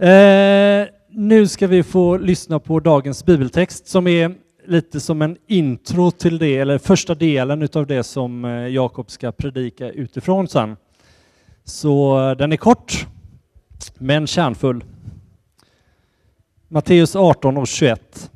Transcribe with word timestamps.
Eh, 0.00 0.86
nu 1.08 1.46
ska 1.46 1.66
vi 1.66 1.82
få 1.82 2.16
lyssna 2.16 2.58
på 2.58 2.80
dagens 2.80 3.24
bibeltext 3.24 3.86
som 3.86 4.06
är 4.06 4.34
lite 4.66 5.00
som 5.00 5.22
en 5.22 5.36
intro 5.46 6.10
till 6.10 6.38
det, 6.38 6.56
eller 6.56 6.78
första 6.78 7.14
delen 7.14 7.62
utav 7.62 7.86
det 7.86 8.02
som 8.02 8.44
eh, 8.44 8.50
Jakob 8.50 9.10
ska 9.10 9.32
predika 9.32 9.90
utifrån 9.90 10.48
sen. 10.48 10.76
Så 11.64 12.20
eh, 12.28 12.36
den 12.36 12.52
är 12.52 12.56
kort, 12.56 13.06
men 13.98 14.26
kärnfull. 14.26 14.84
Matteus 16.68 17.16
18 17.16 17.56
och 17.56 17.68
21. 17.68 18.30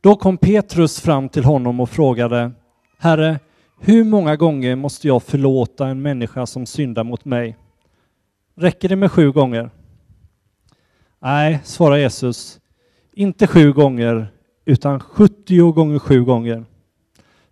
Då 0.00 0.16
kom 0.16 0.36
Petrus 0.36 1.00
fram 1.00 1.28
till 1.28 1.44
honom 1.44 1.80
och 1.80 1.90
frågade 1.90 2.52
Herre, 2.98 3.38
hur 3.80 4.04
många 4.04 4.36
gånger 4.36 4.76
måste 4.76 5.08
jag 5.08 5.22
förlåta 5.22 5.86
en 5.86 6.02
människa 6.02 6.46
som 6.46 6.66
syndar 6.66 7.04
mot 7.04 7.24
mig? 7.24 7.56
Räcker 8.56 8.88
det 8.88 8.96
med 8.96 9.12
sju 9.12 9.32
gånger? 9.32 9.70
Nej, 11.20 11.60
svarar 11.64 11.96
Jesus, 11.96 12.60
inte 13.12 13.46
sju 13.46 13.72
gånger, 13.72 14.32
utan 14.64 15.00
70 15.00 15.72
gånger 15.72 15.98
sju 15.98 16.24
gånger. 16.24 16.64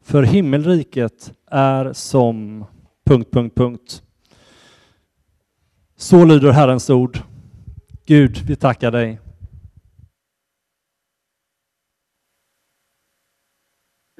För 0.01 0.23
himmelriket 0.23 1.33
är 1.51 1.93
som... 1.93 2.65
Punkt, 3.05 3.31
punkt, 3.33 3.55
punkt. 3.57 4.03
Så 5.97 6.25
lyder 6.25 6.51
Herrens 6.51 6.91
ord. 6.91 7.19
Gud, 8.07 8.43
vi 8.47 8.57
tackar 8.57 8.91
dig. 8.91 9.21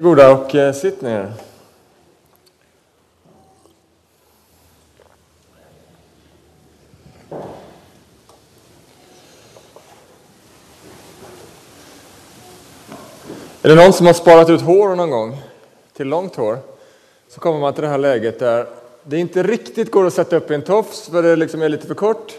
Goda 0.01 0.37
och 0.37 0.55
eh, 0.55 0.73
sitt 0.73 1.01
ner. 1.01 1.33
Är 13.67 13.75
det 13.75 13.83
någon 13.83 13.93
som 13.93 14.05
har 14.05 14.13
sparat 14.13 14.49
ut 14.49 14.61
hår 14.61 14.95
någon 14.95 15.09
gång 15.09 15.41
till 15.93 16.07
långt 16.07 16.35
hår 16.35 16.57
så 17.27 17.39
kommer 17.39 17.59
man 17.59 17.73
till 17.73 17.83
det 17.83 17.89
här 17.89 17.97
läget 17.97 18.39
där 18.39 18.67
det 19.03 19.17
inte 19.17 19.43
riktigt 19.43 19.91
går 19.91 20.07
att 20.07 20.13
sätta 20.13 20.35
upp 20.35 20.51
i 20.51 20.53
en 20.53 20.61
tofs 20.61 21.09
för 21.09 21.23
det 21.23 21.35
liksom 21.35 21.61
är 21.61 21.69
lite 21.69 21.87
för 21.87 21.93
kort 21.93 22.33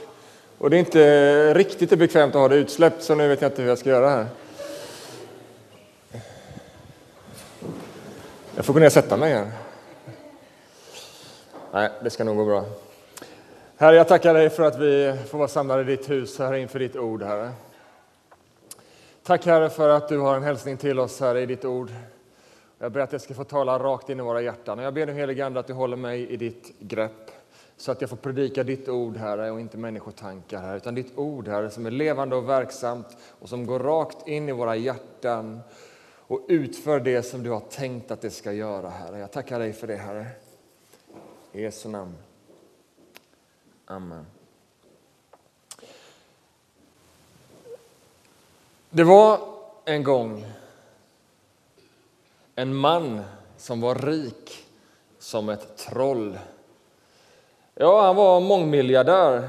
och 0.58 0.70
det 0.70 0.76
är 0.76 0.78
inte 0.78 1.54
riktigt 1.54 1.98
bekvämt 1.98 2.34
att 2.34 2.40
ha 2.40 2.48
det 2.48 2.56
utsläppt 2.56 3.02
så 3.02 3.14
nu 3.14 3.28
vet 3.28 3.42
jag 3.42 3.50
inte 3.50 3.62
hur 3.62 3.68
jag 3.68 3.78
ska 3.78 3.88
göra 3.88 4.10
här. 4.10 4.26
Jag 8.56 8.64
får 8.64 8.72
gå 8.72 8.78
ner 8.80 8.86
och 8.86 8.92
sätta 8.92 9.16
mig 9.16 9.32
här. 9.32 9.50
Nej, 11.72 11.90
det 12.02 12.10
ska 12.10 12.24
nog 12.24 12.36
gå 12.36 12.44
bra. 12.44 12.64
Herre, 13.76 13.96
jag 13.96 14.08
tackar 14.08 14.34
dig 14.34 14.50
för 14.50 14.62
att 14.62 14.78
vi 14.78 15.14
får 15.30 15.38
vara 15.38 15.48
samlade 15.48 15.82
i 15.82 15.96
ditt 15.96 16.10
hus 16.10 16.38
här 16.38 16.54
inför 16.54 16.78
ditt 16.78 16.96
ord, 16.96 17.22
Herre. 17.22 17.50
Tack 19.28 19.46
Herre 19.46 19.70
för 19.70 19.88
att 19.88 20.08
du 20.08 20.18
har 20.18 20.36
en 20.36 20.42
hälsning 20.42 20.76
till 20.76 20.98
oss 20.98 21.20
här 21.20 21.36
i 21.36 21.46
ditt 21.46 21.64
ord. 21.64 21.90
Jag 22.78 22.92
ber 22.92 23.00
att 23.00 23.12
jag 23.12 23.20
ska 23.20 23.34
få 23.34 23.44
tala 23.44 23.78
rakt 23.78 24.10
in 24.10 24.20
i 24.20 24.22
våra 24.22 24.40
hjärtan. 24.40 24.78
Jag 24.78 24.94
ber 24.94 25.06
nu 25.06 25.12
helige 25.12 25.46
Ande 25.46 25.60
att 25.60 25.66
du 25.66 25.72
håller 25.72 25.96
mig 25.96 26.28
i 26.28 26.36
ditt 26.36 26.72
grepp 26.80 27.30
så 27.76 27.92
att 27.92 28.00
jag 28.00 28.10
får 28.10 28.16
predika 28.16 28.64
ditt 28.64 28.88
ord, 28.88 29.16
Herre, 29.16 29.50
och 29.50 29.60
inte 29.60 29.76
människotankar, 29.76 30.60
Herre, 30.60 30.76
utan 30.76 30.94
ditt 30.94 31.18
ord, 31.18 31.48
Herre, 31.48 31.70
som 31.70 31.86
är 31.86 31.90
levande 31.90 32.36
och 32.36 32.48
verksamt 32.48 33.16
och 33.38 33.48
som 33.48 33.66
går 33.66 33.78
rakt 33.78 34.28
in 34.28 34.48
i 34.48 34.52
våra 34.52 34.76
hjärtan 34.76 35.60
och 36.16 36.46
utför 36.48 37.00
det 37.00 37.22
som 37.22 37.42
du 37.42 37.50
har 37.50 37.60
tänkt 37.60 38.10
att 38.10 38.20
det 38.20 38.30
ska 38.30 38.52
göra, 38.52 38.88
Herre. 38.88 39.18
Jag 39.18 39.32
tackar 39.32 39.58
dig 39.58 39.72
för 39.72 39.86
det, 39.86 39.96
Herre. 39.96 40.26
I 41.52 41.62
Jesu 41.62 41.88
namn. 41.88 42.14
Amen. 43.86 44.38
Det 48.91 49.05
var 49.05 49.41
en 49.84 50.03
gång 50.03 50.44
en 52.55 52.77
man 52.77 53.20
som 53.56 53.80
var 53.80 53.95
rik 53.95 54.67
som 55.18 55.48
ett 55.48 55.77
troll. 55.77 56.39
Ja, 57.74 58.02
han 58.02 58.17
var 58.17 58.40
mångmiljardär, 58.40 59.48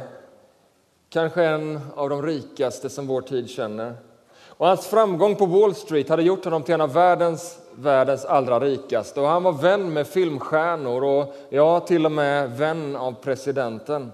kanske 1.10 1.44
en 1.44 1.80
av 1.96 2.10
de 2.10 2.24
rikaste 2.24 2.90
som 2.90 3.08
vår 3.08 3.22
tid 3.22 3.50
känner. 3.50 3.96
Och 4.42 4.68
hans 4.68 4.88
framgång 4.88 5.36
på 5.36 5.46
Wall 5.46 5.76
Street 5.76 6.10
hade 6.10 6.24
gjort 6.24 6.46
honom 6.46 6.64
till 6.64 6.74
en 6.74 6.82
av 6.82 6.94
världens, 6.94 7.60
världens 7.76 8.26
allra 8.26 8.60
rikaste. 8.60 9.22
Och 9.22 9.28
han 9.28 9.44
var 9.44 9.54
vän 9.54 9.94
med 9.94 10.08
filmstjärnor 10.08 11.04
och 11.04 11.36
ja, 11.50 11.80
till 11.80 12.06
och 12.06 12.12
med 12.12 12.58
vän 12.58 12.96
av 12.96 13.14
presidenten. 13.14 14.12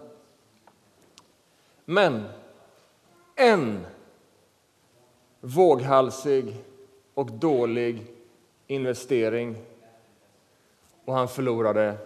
Men 1.85 2.23
en 3.35 3.85
våghalsig 5.45 6.56
och 7.13 7.31
dålig 7.31 8.01
investering 8.67 9.56
och 11.06 11.13
han 11.13 11.28
förlorade 11.28 11.97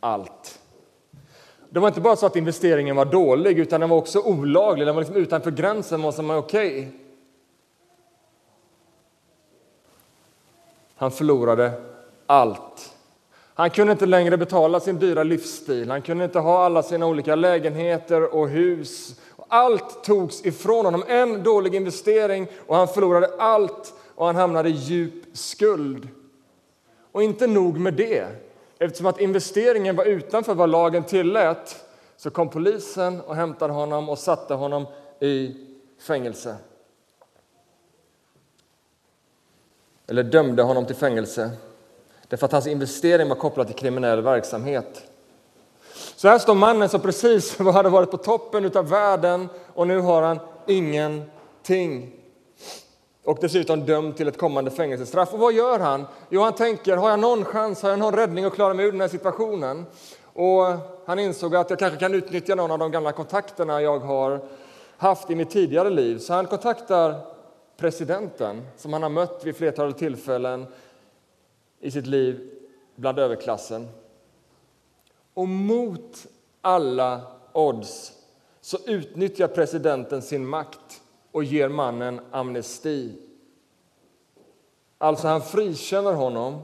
allt. 0.00 0.60
Det 1.70 1.80
var 1.80 1.88
inte 1.88 2.00
bara 2.00 2.16
så 2.16 2.26
att 2.26 2.36
investeringen 2.36 2.96
var 2.96 3.04
dålig, 3.04 3.58
utan 3.58 3.80
den 3.80 3.90
var 3.90 3.96
också 3.96 4.20
olaglig. 4.20 4.86
Den 4.86 4.94
var 4.94 5.02
liksom 5.02 5.16
utanför 5.16 5.50
gränsen 5.50 6.02
vad 6.02 6.14
som 6.14 6.30
är 6.30 6.36
okej. 6.36 6.78
Okay. 6.78 6.88
Han 10.96 11.10
förlorade 11.10 11.72
allt. 12.26 12.94
Han 13.54 13.70
kunde 13.70 13.92
inte 13.92 14.06
längre 14.06 14.36
betala 14.36 14.80
sin 14.80 14.98
dyra 14.98 15.22
livsstil. 15.22 15.90
Han 15.90 16.02
kunde 16.02 16.24
inte 16.24 16.38
ha 16.38 16.64
alla 16.64 16.82
sina 16.82 17.06
olika 17.06 17.34
lägenheter 17.34 18.34
och 18.34 18.48
hus. 18.48 19.20
Allt 19.48 20.04
togs 20.04 20.46
ifrån 20.46 20.84
honom. 20.84 21.04
En 21.08 21.42
dålig 21.42 21.74
investering 21.74 22.46
och 22.66 22.76
han 22.76 22.88
förlorade 22.88 23.30
allt 23.38 23.94
och 24.14 24.26
han 24.26 24.36
hamnade 24.36 24.68
i 24.68 24.72
djup 24.72 25.24
skuld. 25.32 26.08
Och 27.12 27.22
inte 27.22 27.46
nog 27.46 27.78
med 27.78 27.94
det. 27.94 28.26
Eftersom 28.78 29.06
att 29.06 29.20
investeringen 29.20 29.96
var 29.96 30.04
utanför 30.04 30.54
vad 30.54 30.70
lagen 30.70 31.04
tillät 31.04 31.84
så 32.16 32.30
kom 32.30 32.48
polisen 32.48 33.20
och 33.20 33.36
hämtade 33.36 33.72
honom 33.72 34.08
och 34.08 34.18
satte 34.18 34.54
honom 34.54 34.86
i 35.20 35.56
fängelse. 36.00 36.56
Eller 40.06 40.22
dömde 40.22 40.62
honom 40.62 40.86
till 40.86 40.96
fängelse 40.96 41.50
därför 42.28 42.46
att 42.46 42.52
hans 42.52 42.66
investering 42.66 43.28
var 43.28 43.36
kopplad 43.36 43.66
till 43.66 43.76
kriminell 43.76 44.20
verksamhet. 44.20 45.10
Så 46.18 46.28
här 46.28 46.38
står 46.38 46.54
mannen 46.54 46.88
som 46.88 47.00
precis 47.00 47.58
hade 47.72 47.88
varit 47.88 48.10
på 48.10 48.16
toppen 48.16 48.76
av 48.76 48.88
världen 48.88 49.48
och 49.74 49.86
nu 49.86 50.00
har 50.00 50.22
han 50.22 50.38
ingenting. 50.66 52.12
Och 53.24 53.38
dessutom 53.40 53.86
dömd 53.86 54.16
till 54.16 54.28
ett 54.28 54.38
kommande 54.38 54.70
fängelsestraff. 54.70 55.32
Och 55.32 55.38
vad 55.38 55.52
gör 55.52 55.78
han? 55.78 56.06
Jo, 56.28 56.42
han 56.42 56.52
tänker, 56.52 56.96
har 56.96 57.10
jag 57.10 57.20
någon 57.20 57.44
chans, 57.44 57.82
har 57.82 57.90
jag 57.90 57.98
någon 57.98 58.14
räddning 58.14 58.44
att 58.44 58.54
klara 58.54 58.74
mig 58.74 58.86
ur 58.86 58.92
den 58.92 59.00
här 59.00 59.08
situationen? 59.08 59.86
Och 60.24 60.64
han 61.06 61.18
insåg 61.18 61.56
att 61.56 61.70
jag 61.70 61.78
kanske 61.78 61.98
kan 61.98 62.14
utnyttja 62.14 62.54
någon 62.54 62.70
av 62.70 62.78
de 62.78 62.90
gamla 62.90 63.12
kontakterna 63.12 63.82
jag 63.82 63.98
har 63.98 64.40
haft 64.96 65.30
i 65.30 65.34
mitt 65.34 65.50
tidigare 65.50 65.90
liv. 65.90 66.18
Så 66.18 66.32
han 66.34 66.46
kontaktar 66.46 67.20
presidenten 67.76 68.66
som 68.76 68.92
han 68.92 69.02
har 69.02 69.10
mött 69.10 69.40
vid 69.44 69.56
flertalet 69.56 69.98
tillfällen 69.98 70.66
i 71.80 71.90
sitt 71.90 72.06
liv 72.06 72.50
bland 72.96 73.18
överklassen. 73.18 73.88
Och 75.38 75.48
mot 75.48 76.26
alla 76.60 77.22
odds 77.52 78.12
så 78.60 78.78
utnyttjar 78.86 79.48
presidenten 79.48 80.22
sin 80.22 80.46
makt 80.46 81.02
och 81.32 81.44
ger 81.44 81.68
mannen 81.68 82.20
amnesti. 82.30 83.22
Alltså, 84.98 85.28
han 85.28 85.42
frikänner 85.42 86.12
honom 86.12 86.62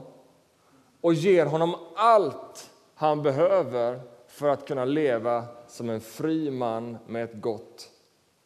och 1.01 1.13
ger 1.13 1.45
honom 1.45 1.75
allt 1.95 2.71
han 2.95 3.23
behöver 3.23 4.01
för 4.27 4.47
att 4.47 4.67
kunna 4.67 4.85
leva 4.85 5.45
som 5.67 5.89
en 5.89 6.01
fri 6.01 6.51
man 6.51 6.97
med 7.07 7.23
ett 7.23 7.41
gott 7.41 7.91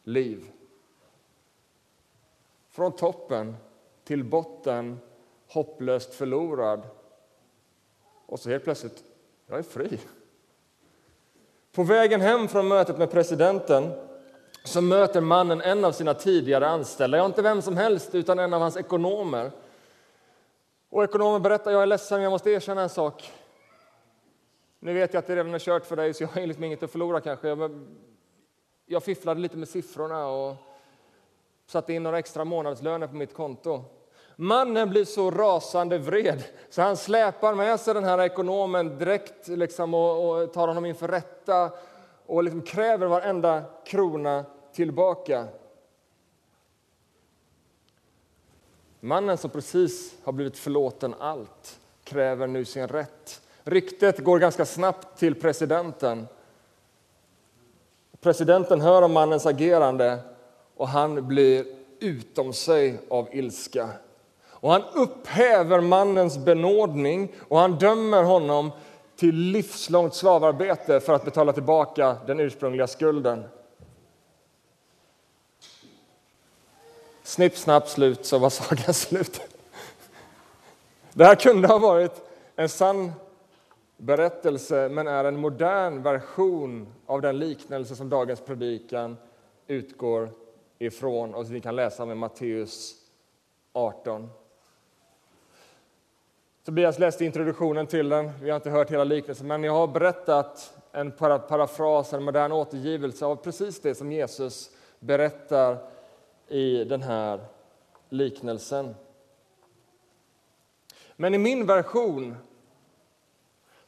liv. 0.04 0.50
Från 2.68 2.92
toppen 2.92 3.56
till 4.04 4.24
botten, 4.24 4.98
hopplöst 5.48 6.14
förlorad. 6.14 6.82
Och 8.26 8.40
så 8.40 8.50
helt 8.50 8.64
plötsligt, 8.64 9.04
jag 9.46 9.58
är 9.58 9.62
fri. 9.62 9.98
På 11.72 11.82
vägen 11.82 12.20
hem 12.20 12.48
från 12.48 12.68
mötet 12.68 12.98
med 12.98 13.10
presidenten 13.10 13.92
så 14.64 14.80
möter 14.80 15.20
mannen 15.20 15.60
en 15.60 15.84
av 15.84 15.92
sina 15.92 16.14
tidigare 16.14 16.68
anställda, 16.68 17.18
ja, 17.18 17.26
inte 17.26 17.42
vem 17.42 17.62
som 17.62 17.76
helst, 17.76 18.14
utan 18.14 18.38
en 18.38 18.54
av 18.54 18.60
hans 18.60 18.76
ekonomer. 18.76 19.50
Och 20.90 21.04
ekonomen 21.04 21.42
berättar, 21.42 21.70
jag 21.70 21.82
är 21.82 21.86
ledsen, 21.86 22.22
jag 22.22 22.30
måste 22.30 22.50
erkänna 22.50 22.82
en 22.82 22.88
sak. 22.88 23.32
Nu 24.78 24.92
vet 24.92 25.14
jag 25.14 25.18
att 25.18 25.26
det 25.26 25.36
redan 25.36 25.54
är 25.54 25.58
kört 25.58 25.86
för 25.86 25.96
dig, 25.96 26.14
så 26.14 26.22
jag 26.22 26.28
har 26.28 26.46
liksom 26.46 26.64
inget 26.64 26.82
att 26.82 26.90
förlora 26.90 27.20
kanske. 27.20 27.70
Jag 28.86 29.02
fifflade 29.02 29.40
lite 29.40 29.56
med 29.56 29.68
siffrorna 29.68 30.26
och 30.26 30.56
satte 31.66 31.92
in 31.92 32.02
några 32.02 32.18
extra 32.18 32.44
månadslöner 32.44 33.06
på 33.06 33.14
mitt 33.14 33.34
konto. 33.34 33.84
Mannen 34.42 34.90
blir 34.90 35.04
så 35.04 35.30
rasande 35.30 35.98
vred 35.98 36.44
så 36.70 36.82
han 36.82 36.96
släpar 36.96 37.54
med 37.54 37.80
sig 37.80 37.94
den 37.94 38.04
här 38.04 38.22
ekonomen 38.22 38.98
direkt 38.98 39.48
liksom, 39.48 39.94
och, 39.94 40.42
och 40.42 40.52
tar 40.52 40.68
honom 40.68 40.86
inför 40.86 41.08
rätta 41.08 41.70
och 42.26 42.44
liksom 42.44 42.62
kräver 42.62 43.06
varenda 43.06 43.62
krona 43.84 44.44
tillbaka. 44.72 45.46
Mannen 49.00 49.38
som 49.38 49.50
precis 49.50 50.14
har 50.24 50.32
blivit 50.32 50.58
förlåten 50.58 51.14
allt 51.18 51.80
kräver 52.04 52.46
nu 52.46 52.64
sin 52.64 52.88
rätt. 52.88 53.40
Ryktet 53.62 54.18
går 54.18 54.38
ganska 54.38 54.66
snabbt 54.66 55.18
till 55.18 55.34
presidenten. 55.34 56.26
Presidenten 58.20 58.80
hör 58.80 59.02
om 59.02 59.12
mannens 59.12 59.46
agerande 59.46 60.18
och 60.76 60.88
han 60.88 61.28
blir 61.28 61.66
utom 61.98 62.52
sig 62.52 62.98
av 63.08 63.28
ilska. 63.32 63.88
Och 64.60 64.72
han 64.72 64.82
upphäver 64.94 65.80
mannens 65.80 66.38
benådning 66.38 67.32
och 67.48 67.58
han 67.58 67.78
dömer 67.78 68.22
honom 68.22 68.70
till 69.16 69.34
livslångt 69.34 70.14
slavarbete 70.14 71.00
för 71.00 71.12
att 71.12 71.24
betala 71.24 71.52
tillbaka 71.52 72.16
den 72.26 72.40
ursprungliga 72.40 72.86
skulden. 72.86 73.44
Snipp, 77.22 77.56
snapp, 77.56 77.88
slut, 77.88 78.26
så 78.26 78.38
var 78.38 78.50
sagan 78.50 78.94
slut. 78.94 79.40
Det 81.12 81.24
här 81.24 81.34
kunde 81.34 81.68
ha 81.68 81.78
varit 81.78 82.22
en 82.56 82.68
sann 82.68 83.12
berättelse 83.96 84.88
men 84.88 85.08
är 85.08 85.24
en 85.24 85.36
modern 85.36 86.02
version 86.02 86.94
av 87.06 87.22
den 87.22 87.38
liknelse 87.38 87.96
som 87.96 88.08
dagens 88.08 88.40
predikan 88.40 89.16
utgår 89.66 90.30
ifrån 90.78 91.34
och 91.34 91.44
som 91.44 91.54
vi 91.54 91.60
kan 91.60 91.76
läsa 91.76 92.06
med 92.06 92.16
Matteus 92.16 92.94
18. 93.72 94.28
Tobias 96.70 96.98
läste 96.98 97.24
introduktionen 97.24 97.86
till 97.86 98.08
den. 98.08 98.30
Vi 98.42 98.50
har 98.50 98.56
inte 98.56 98.70
hört 98.70 98.90
hela 98.90 99.04
liknelsen, 99.04 99.46
men 99.46 99.64
jag 99.64 99.72
har 99.72 99.86
berättat 99.86 100.74
en 100.92 101.12
parafras, 101.12 102.12
en 102.12 102.22
modern 102.22 102.52
återgivelse 102.52 103.26
av 103.26 103.36
precis 103.36 103.80
det 103.80 103.94
som 103.94 104.12
Jesus 104.12 104.70
berättar 104.98 105.78
i 106.48 106.84
den 106.84 107.02
här 107.02 107.40
liknelsen. 108.08 108.94
Men 111.16 111.34
i 111.34 111.38
min 111.38 111.66
version 111.66 112.36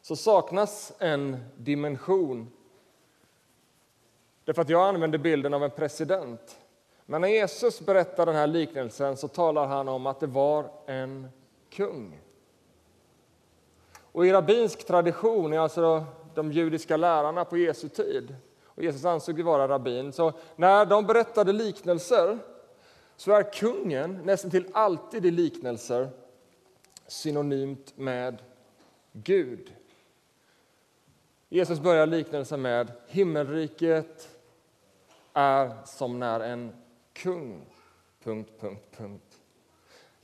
så 0.01 0.17
saknas 0.17 0.93
en 0.99 1.45
dimension. 1.57 2.53
Därför 4.45 4.63
att 4.63 4.69
jag 4.69 4.89
använder 4.89 5.19
bilden 5.19 5.55
av 5.55 5.65
en 5.65 5.71
president. 5.71 6.59
Men 7.07 7.21
när 7.21 7.29
Jesus 7.29 7.81
berättar 7.81 8.27
den 8.27 8.35
här 8.35 8.47
liknelsen 8.47 9.17
så 9.17 9.29
talar 9.29 9.67
han 9.67 9.89
om 9.89 10.07
att 10.07 10.21
det 10.21 10.27
var 10.27 10.71
en 10.87 11.29
kung. 11.71 12.21
Och 14.13 14.27
I 14.27 14.33
rabbinsk 14.33 14.87
tradition, 14.87 15.59
alltså 15.59 16.05
de 16.35 16.53
judiska 16.53 16.97
lärarna 16.97 17.45
på 17.45 17.57
Jesu 17.57 17.89
tid, 17.89 18.37
och 18.65 18.83
Jesus 18.83 19.05
ansåg 19.05 19.39
ju 19.39 19.45
vara 19.45 19.69
rabbin, 19.69 20.13
så 20.13 20.33
när 20.57 20.87
de 20.87 21.07
berättade 21.07 21.53
liknelser 21.53 22.39
så 23.17 23.33
är 23.33 23.53
kungen 23.53 24.21
nästan 24.25 24.51
till 24.51 24.67
alltid 24.73 25.27
i 25.27 25.31
liknelser 25.31 26.09
synonymt 27.07 27.97
med 27.97 28.43
Gud. 29.13 29.73
Jesus 31.49 31.81
börjar 31.81 32.07
liknelsen 32.07 32.63
med 32.63 32.93
himmelriket 33.07 34.29
är 35.33 35.77
som 35.85 36.19
när 36.19 36.41
en 36.41 36.73
kung... 37.13 37.67
Punkt, 38.25 38.51
punkt, 38.61 38.85
punkt. 38.97 39.32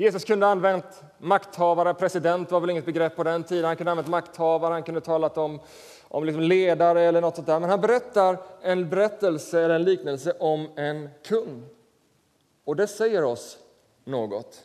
Jesus 0.00 0.24
kunde 0.24 0.46
ha 0.46 0.52
använt 0.52 1.02
makthavare, 1.18 1.94
president 1.94 2.50
var 2.50 2.60
väl 2.60 2.70
inget 2.70 2.86
begrepp 2.86 3.16
på 3.16 3.24
den 3.24 3.44
tiden. 3.44 3.64
Han 3.64 3.76
kunde 3.76 3.90
ha 3.90 3.92
använt 3.92 4.08
makthavare, 4.08 4.72
han 4.72 4.82
kunde 4.82 5.00
ha 5.00 5.04
talat 5.04 5.38
om, 5.38 5.60
om 6.08 6.24
liksom 6.24 6.42
ledare 6.42 7.02
eller 7.02 7.20
något 7.20 7.36
sånt 7.36 7.46
där. 7.46 7.60
Men 7.60 7.70
han 7.70 7.80
berättar 7.80 8.38
en 8.62 8.88
berättelse 8.88 9.60
eller 9.62 9.74
en 9.74 9.84
liknelse 9.84 10.32
om 10.38 10.68
en 10.76 11.08
kung. 11.24 11.66
Och 12.64 12.76
det 12.76 12.86
säger 12.86 13.24
oss 13.24 13.58
något. 14.04 14.64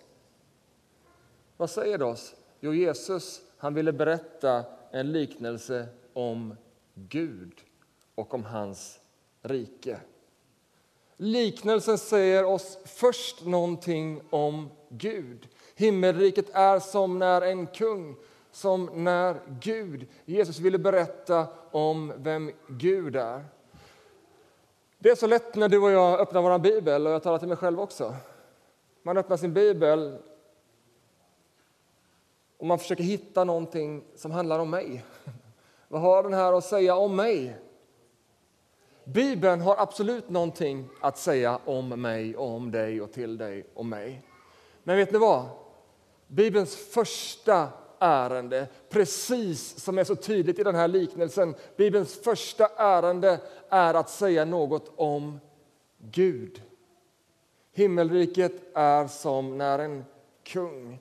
Vad 1.57 1.69
säger 1.69 1.97
det 1.97 2.05
oss? 2.05 2.35
Jo, 2.59 2.73
Jesus 2.73 3.41
han 3.57 3.73
ville 3.73 3.93
berätta 3.93 4.63
en 4.91 5.11
liknelse 5.11 5.87
om 6.13 6.55
Gud 6.93 7.53
och 8.15 8.33
om 8.33 8.45
hans 8.45 8.99
rike. 9.41 9.99
Liknelsen 11.23 11.97
säger 11.97 12.45
oss 12.45 12.77
först 12.85 13.45
någonting 13.45 14.21
om 14.29 14.69
Gud. 14.89 15.47
Himmelriket 15.75 16.49
är 16.53 16.79
som 16.79 17.19
när 17.19 17.41
en 17.41 17.67
kung, 17.67 18.15
som 18.51 18.89
när 18.93 19.41
Gud. 19.61 20.07
Jesus 20.25 20.59
ville 20.59 20.77
berätta 20.77 21.47
om 21.71 22.13
vem 22.17 22.51
Gud 22.67 23.15
är. 23.15 23.45
Det 24.99 25.09
är 25.09 25.15
så 25.15 25.27
lätt 25.27 25.55
när 25.55 25.69
du 25.69 25.77
och 25.77 25.91
jag 25.91 26.19
öppnar 26.19 26.41
vår 26.41 26.59
bibel, 26.59 27.07
och 27.07 27.13
jag 27.13 27.23
talar 27.23 27.39
till 27.39 27.47
mig 27.47 27.57
själv 27.57 27.79
också. 27.79 28.15
Man 29.03 29.17
öppnar 29.17 29.37
sin 29.37 29.53
bibel 29.53 30.17
och 32.57 32.65
man 32.65 32.79
försöker 32.79 33.03
hitta 33.03 33.43
någonting 33.43 34.03
som 34.15 34.31
handlar 34.31 34.59
om 34.59 34.69
mig. 34.69 35.05
Vad 35.87 36.01
har 36.01 36.23
den 36.23 36.33
här 36.33 36.53
att 36.53 36.65
säga 36.65 36.95
om 36.95 37.15
mig? 37.15 37.55
Bibeln 39.03 39.61
har 39.61 39.75
absolut 39.77 40.29
någonting 40.29 40.89
att 41.01 41.17
säga 41.17 41.59
om 41.65 41.89
mig, 41.89 42.35
och 42.35 42.47
om 42.47 42.71
dig 42.71 43.01
och 43.01 43.11
till 43.11 43.37
dig 43.37 43.65
och 43.73 43.85
mig. 43.85 44.21
Men 44.83 44.97
vet 44.97 45.11
ni 45.11 45.19
vad? 45.19 45.45
Bibelns 46.27 46.75
första 46.75 47.67
ärende, 47.99 48.67
precis 48.89 49.79
som 49.79 49.97
är 49.97 50.03
så 50.03 50.15
tydligt 50.15 50.59
i 50.59 50.63
den 50.63 50.75
här 50.75 50.87
liknelsen, 50.87 51.55
Bibelns 51.77 52.15
första 52.15 52.67
ärende 52.77 53.39
är 53.69 53.93
att 53.93 54.09
säga 54.09 54.45
något 54.45 54.91
om 54.95 55.39
Gud. 55.97 56.61
Himmelriket 57.73 58.53
är 58.73 59.07
som 59.07 59.57
när 59.57 59.79
en 59.79 60.05
kung 60.43 60.99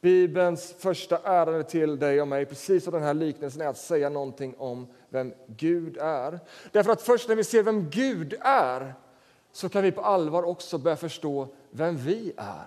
Bibelns 0.00 0.74
första 0.78 1.18
ärende 1.18 1.64
till 1.64 1.98
dig 1.98 2.20
och 2.20 2.28
mig, 2.28 2.46
precis 2.46 2.84
som 2.84 2.92
den 2.92 3.02
här 3.02 3.14
liknelsen, 3.14 3.62
är 3.62 3.66
att 3.66 3.78
säga 3.78 4.08
någonting 4.08 4.54
om 4.58 4.86
vem 5.14 5.34
Gud 5.46 5.96
är. 5.96 6.40
Därför 6.72 6.92
att 6.92 7.02
först 7.02 7.28
när 7.28 7.36
vi 7.36 7.44
ser 7.44 7.62
vem 7.62 7.90
Gud 7.90 8.34
är 8.40 8.94
så 9.52 9.68
kan 9.68 9.82
vi 9.82 9.92
på 9.92 10.00
allvar 10.00 10.42
också 10.42 10.78
börja 10.78 10.96
förstå 10.96 11.48
vem 11.70 11.96
vi 11.96 12.32
är. 12.36 12.66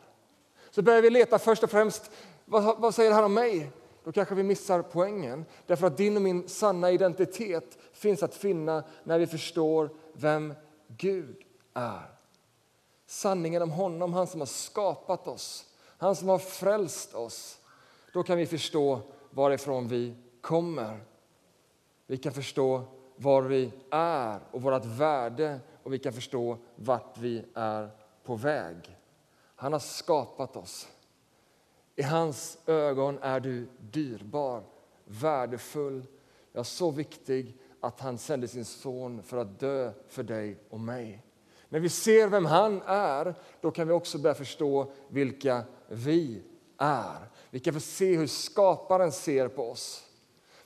Så 0.69 0.81
börjar 0.81 1.01
vi 1.01 1.09
leta 1.09 1.39
först 1.39 1.63
och 1.63 1.71
främst, 1.71 2.11
vad, 2.45 2.79
vad 2.79 2.95
säger 2.95 3.11
här 3.11 3.23
om 3.23 3.33
mig? 3.33 3.71
Då 4.03 4.11
kanske 4.11 4.35
vi 4.35 4.43
missar 4.43 4.81
poängen. 4.81 5.45
Därför 5.65 5.87
att 5.87 5.97
din 5.97 6.15
och 6.15 6.21
min 6.21 6.49
sanna 6.49 6.91
identitet 6.91 7.77
finns 7.93 8.23
att 8.23 8.35
finna 8.35 8.83
när 9.03 9.19
vi 9.19 9.27
förstår 9.27 9.89
vem 10.13 10.53
Gud 10.87 11.37
är. 11.73 12.11
Sanningen 13.05 13.61
om 13.61 13.71
honom, 13.71 14.13
han 14.13 14.27
som 14.27 14.41
har 14.41 14.45
skapat 14.45 15.27
oss, 15.27 15.65
han 15.97 16.15
som 16.15 16.29
har 16.29 16.39
frälst 16.39 17.13
oss. 17.13 17.57
Då 18.13 18.23
kan 18.23 18.37
vi 18.37 18.45
förstå 18.45 18.99
varifrån 19.29 19.87
vi 19.87 20.15
kommer. 20.41 20.99
Vi 22.07 22.17
kan 22.17 22.33
förstå 22.33 22.83
var 23.15 23.41
vi 23.41 23.71
är 23.89 24.39
och 24.51 24.61
vårt 24.61 24.85
värde 24.85 25.59
och 25.83 25.93
vi 25.93 25.99
kan 25.99 26.13
förstå 26.13 26.57
vart 26.75 27.17
vi 27.17 27.45
är 27.53 27.89
på 28.23 28.35
väg. 28.35 28.97
Han 29.55 29.73
har 29.73 29.79
skapat 29.79 30.55
oss. 30.55 30.87
I 31.95 32.01
hans 32.01 32.57
ögon 32.65 33.19
är 33.21 33.39
du 33.39 33.67
dyrbar, 33.79 34.63
värdefull, 35.05 36.05
ja, 36.53 36.63
så 36.63 36.91
viktig 36.91 37.57
att 37.79 37.99
han 37.99 38.17
sände 38.17 38.47
sin 38.47 38.65
son 38.65 39.23
för 39.23 39.37
att 39.37 39.59
dö 39.59 39.91
för 40.07 40.23
dig 40.23 40.57
och 40.69 40.79
mig. 40.79 41.23
När 41.69 41.79
vi 41.79 41.89
ser 41.89 42.27
vem 42.27 42.45
han 42.45 42.81
är, 42.85 43.35
då 43.61 43.71
kan 43.71 43.87
vi 43.87 43.93
också 43.93 44.17
börja 44.17 44.35
förstå 44.35 44.91
vilka 45.07 45.63
vi 45.87 46.43
är. 46.77 47.29
Vi 47.49 47.59
kan 47.59 47.73
få 47.73 47.79
se 47.79 48.17
hur 48.17 48.27
skaparen 48.27 49.11
ser 49.11 49.47
på 49.47 49.71
oss. 49.71 50.06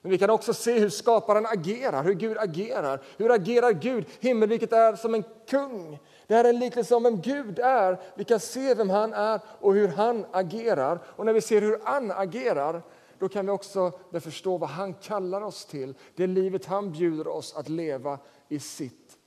Men 0.02 0.12
vi 0.12 0.18
kan 0.18 0.30
också 0.30 0.54
se 0.54 0.80
hur 0.80 0.90
skaparen 0.90 1.46
agerar, 1.46 2.04
hur 2.04 2.14
Gud 2.14 2.38
agerar. 2.38 3.02
Hur 3.18 3.32
agerar 3.32 3.72
Gud? 3.72 4.06
Himmelriket 4.20 4.74
är 4.74 4.96
som 4.96 5.14
en 5.14 5.24
kung. 5.48 6.00
Det 6.28 6.36
här 6.36 6.46
är 6.46 6.50
en 6.50 6.60
liknelse 6.60 6.96
om 6.96 7.04
vem 7.04 7.22
Gud 7.22 7.60
är. 7.60 8.00
Vi 8.16 8.24
kan 8.24 8.40
se 8.40 8.74
vem 8.74 8.90
han 8.90 9.14
är 9.14 9.40
och 9.60 9.74
hur 9.74 9.88
han 9.88 10.26
agerar. 10.32 11.00
Och 11.06 11.26
när 11.26 11.34
vi 11.34 11.42
ser 11.42 11.62
hur 11.62 11.80
han 11.84 12.12
agerar, 12.12 12.84
då 13.20 13.30
kan 13.30 13.46
vi 13.46 13.52
också 13.52 13.92
förstå 14.12 14.58
vad 14.58 14.70
han 14.70 14.94
kallar 14.94 15.42
oss 15.42 15.66
till. 15.66 15.94
Det 16.16 16.28
livet 16.28 16.66
han 16.66 16.92
bjuder 16.92 17.28
oss 17.28 17.56
att 17.56 17.70
leva 17.70 18.20
i 18.50 18.60
sitt 18.60 19.18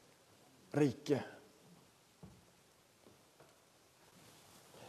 rike. 0.73 1.25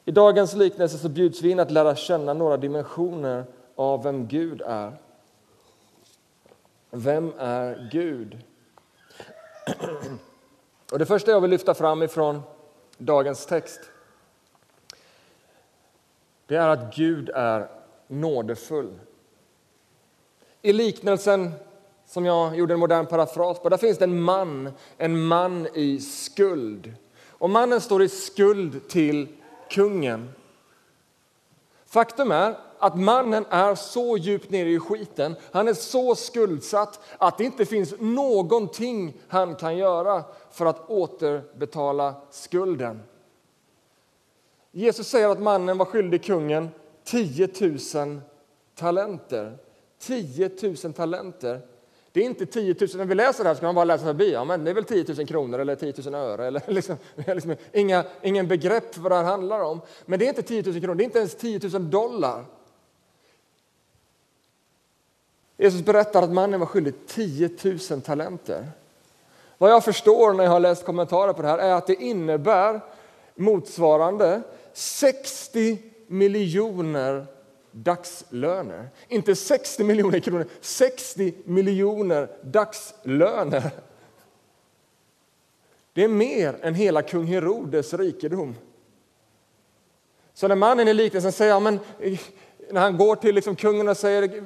I 0.06 0.12
dagens 0.12 0.56
liknelse 0.56 0.98
så 0.98 1.10
bjuds 1.10 1.42
vi 1.42 1.50
in 1.50 1.60
att 1.60 1.72
lära 1.72 1.96
känna 1.96 2.34
några 2.34 2.58
dimensioner 2.58 3.46
av 3.76 4.04
vem 4.04 4.28
Gud 4.28 4.62
är. 4.62 4.98
Vem 6.98 7.34
är 7.38 7.90
Gud? 7.92 8.38
Och 10.92 11.00
det 11.00 11.06
första 11.06 11.32
jag 11.32 11.42
vill 11.42 11.52
lyfta 11.52 11.74
fram 11.74 12.04
ifrån 12.04 12.42
dagens 12.98 13.46
text 13.46 13.82
det 16.48 16.56
är 16.56 16.70
att 16.70 16.96
Gud 16.96 17.30
är 17.30 17.68
nådefull. 18.08 19.00
I 20.62 20.74
liknelsen 20.74 21.52
som 22.06 22.26
jag 22.26 22.58
gjorde 22.58 22.74
en 22.74 22.80
modern 22.80 23.06
parafras 23.06 23.60
på. 23.60 23.70
Där 23.70 23.78
finns 23.78 23.98
det 23.98 24.04
en 24.04 24.22
man, 24.22 24.72
en 24.98 25.26
man 25.26 25.68
i 25.74 26.00
skuld. 26.00 26.94
Och 27.30 27.50
mannen 27.50 27.82
står 27.82 28.04
i 28.04 28.10
skuld 28.10 28.90
till 28.90 29.28
kungen. 29.70 30.30
Faktum 31.86 32.32
är 32.32 32.56
att 32.80 33.00
mannen 33.00 33.46
är 33.50 33.76
så 33.76 34.18
djupt 34.18 34.50
nere 34.50 34.70
i 34.70 34.80
skiten, 34.80 35.36
han 35.52 35.68
är 35.68 35.74
så 35.74 36.16
skuldsatt 36.16 37.00
att 37.18 37.38
det 37.38 37.44
inte 37.44 37.66
finns 37.66 37.94
någonting 38.00 39.14
han 39.28 39.56
kan 39.56 39.78
göra 39.78 40.24
för 40.52 40.66
att 40.66 40.90
återbetala 40.90 42.16
skulden. 42.32 43.04
Jesus 44.72 45.08
säger 45.08 45.30
att 45.30 45.42
mannen 45.42 45.78
var 45.78 45.86
skyldig 45.86 46.24
kungen 46.24 46.70
10 47.04 47.50
000 47.96 48.22
talenter. 48.76 49.58
10 50.00 50.50
000 50.84 50.94
talenter. 50.94 51.62
Det 52.12 52.22
är 52.22 52.26
inte 52.26 52.46
10 52.46 52.76
000, 52.80 52.90
när 52.96 53.06
vi 53.06 53.16
läser 53.16 53.44
det 53.44 53.50
här 53.50 53.56
ska 53.56 53.66
man 53.66 53.76
bara 53.76 53.86
läsa 53.86 54.04
förbi, 54.06 54.32
ja 54.32 54.46
men 54.46 54.64
det 54.64 54.70
är 54.70 54.76
väl 54.76 54.84
10 54.84 55.06
000 55.18 55.28
kronor 55.28 55.60
eller 55.60 55.76
10 55.76 55.94
000 56.06 56.16
öre 56.16 56.48
eller 56.48 56.62
liksom, 56.72 56.98
liksom 57.16 57.56
inga, 57.74 58.04
ingen 58.22 58.48
begrepp 58.48 58.94
för 58.94 59.02
vad 59.02 59.12
det 59.12 59.16
här 59.16 59.24
handlar 59.24 59.64
om. 59.64 59.82
Men 60.06 60.20
det 60.20 60.26
är 60.26 60.30
inte 60.30 60.42
10 60.42 60.64
000 60.64 60.82
kronor, 60.82 60.96
det 60.96 61.04
är 61.04 61.06
inte 61.06 61.20
ens 61.20 61.36
10 61.36 61.60
000 61.74 61.90
dollar. 61.90 62.46
Jesus 65.58 65.82
berättar 65.82 66.22
att 66.22 66.32
mannen 66.32 66.60
var 66.60 66.68
skyldig 66.68 66.94
10 67.08 67.50
000 67.90 68.02
talenter. 68.02 68.68
Vad 69.58 69.72
jag 69.72 69.84
förstår 69.84 70.34
när 70.34 70.44
jag 70.44 70.52
har 70.52 70.60
läst 70.60 70.86
kommentarer 70.86 71.34
på 71.34 71.42
det 71.42 71.48
här 71.48 71.58
är 71.58 71.74
att 71.74 71.88
det 71.88 71.96
innebär 71.96 72.82
motsvarande 73.36 74.42
60 74.74 75.78
miljoner 76.08 77.26
dagslöner. 77.72 78.90
Inte 79.08 79.36
60 79.36 79.84
miljoner 79.84 80.20
kronor, 80.20 80.46
60 80.62 81.34
miljoner 81.46 82.30
dagslöner. 82.42 83.72
Det 85.94 86.04
är 86.04 86.08
mer 86.08 86.58
än 86.62 86.76
hela 86.76 87.02
kung 87.02 87.26
Herodes 87.26 87.94
rikedom. 87.94 88.56
Så 90.34 90.48
när 90.48 90.56
mannen 90.56 90.88
i 90.88 90.94
liknelsen 90.94 91.32
säger, 91.32 91.60
men, 91.60 91.80
när 92.72 92.82
han 92.82 92.98
går 92.98 93.16
till 93.16 93.36
liksom 93.36 93.56
kungen 93.56 93.88
och 93.88 93.98
säger 93.98 94.42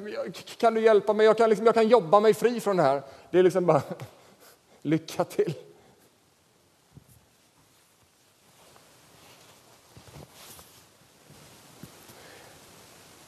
kan 0.58 0.74
du 0.74 0.82
hjälpa 0.82 1.14
mig, 1.14 1.26
jag 1.26 1.38
kan, 1.38 1.50
liksom, 1.50 1.66
jag 1.66 1.76
kan 1.76 1.88
jobba 1.88 2.20
mig 2.20 2.34
fri 2.34 2.60
från 2.60 2.78
det 2.78 2.84
här. 2.84 3.02
Det 3.32 3.40
är 3.40 3.44
liksom 3.44 3.66
bara 3.66 3.82
lycka 4.82 5.24
till. 5.24 5.54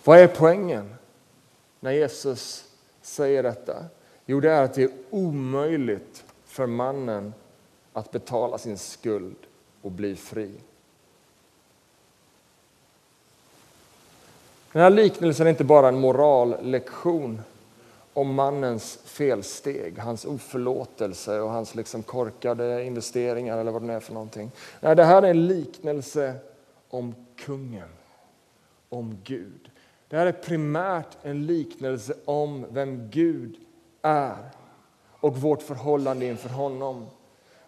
Vad 0.03 0.19
är 0.19 0.27
poängen 0.27 0.95
när 1.79 1.91
Jesus 1.91 2.65
säger 3.01 3.43
detta? 3.43 3.86
Jo, 4.25 4.39
det 4.39 4.51
är 4.51 4.63
att 4.63 4.74
det 4.74 4.83
är 4.83 4.91
omöjligt 5.10 6.24
för 6.45 6.65
mannen 6.65 7.33
att 7.93 8.12
betala 8.12 8.57
sin 8.57 8.77
skuld 8.77 9.38
och 9.81 9.91
bli 9.91 10.15
fri. 10.15 10.51
Den 14.73 14.81
här 14.81 14.89
liknelsen 14.89 15.47
är 15.47 15.51
inte 15.51 15.63
bara 15.63 15.87
en 15.87 15.99
morallektion 15.99 17.41
om 18.13 18.33
mannens 18.35 18.99
felsteg, 19.05 19.97
hans 19.99 20.25
oförlåtelse 20.25 21.39
och 21.39 21.49
hans 21.49 21.75
liksom 21.75 22.03
korkade 22.03 22.83
investeringar 22.83 23.57
eller 23.57 23.71
vad 23.71 23.87
det 23.87 23.93
är 23.93 23.99
för 23.99 24.13
någonting. 24.13 24.51
Nej, 24.79 24.95
det 24.95 25.03
här 25.03 25.21
är 25.21 25.29
en 25.29 25.47
liknelse 25.47 26.33
om 26.89 27.15
kungen, 27.37 27.89
om 28.89 29.17
Gud. 29.23 29.71
Det 30.07 30.17
här 30.17 30.25
är 30.25 30.31
primärt 30.31 31.17
en 31.23 31.45
liknelse 31.45 32.13
om 32.25 32.65
vem 32.69 33.09
Gud 33.09 33.55
är 34.01 34.37
och 35.09 35.37
vårt 35.37 35.61
förhållande 35.61 36.25
inför 36.25 36.49
honom. 36.49 37.07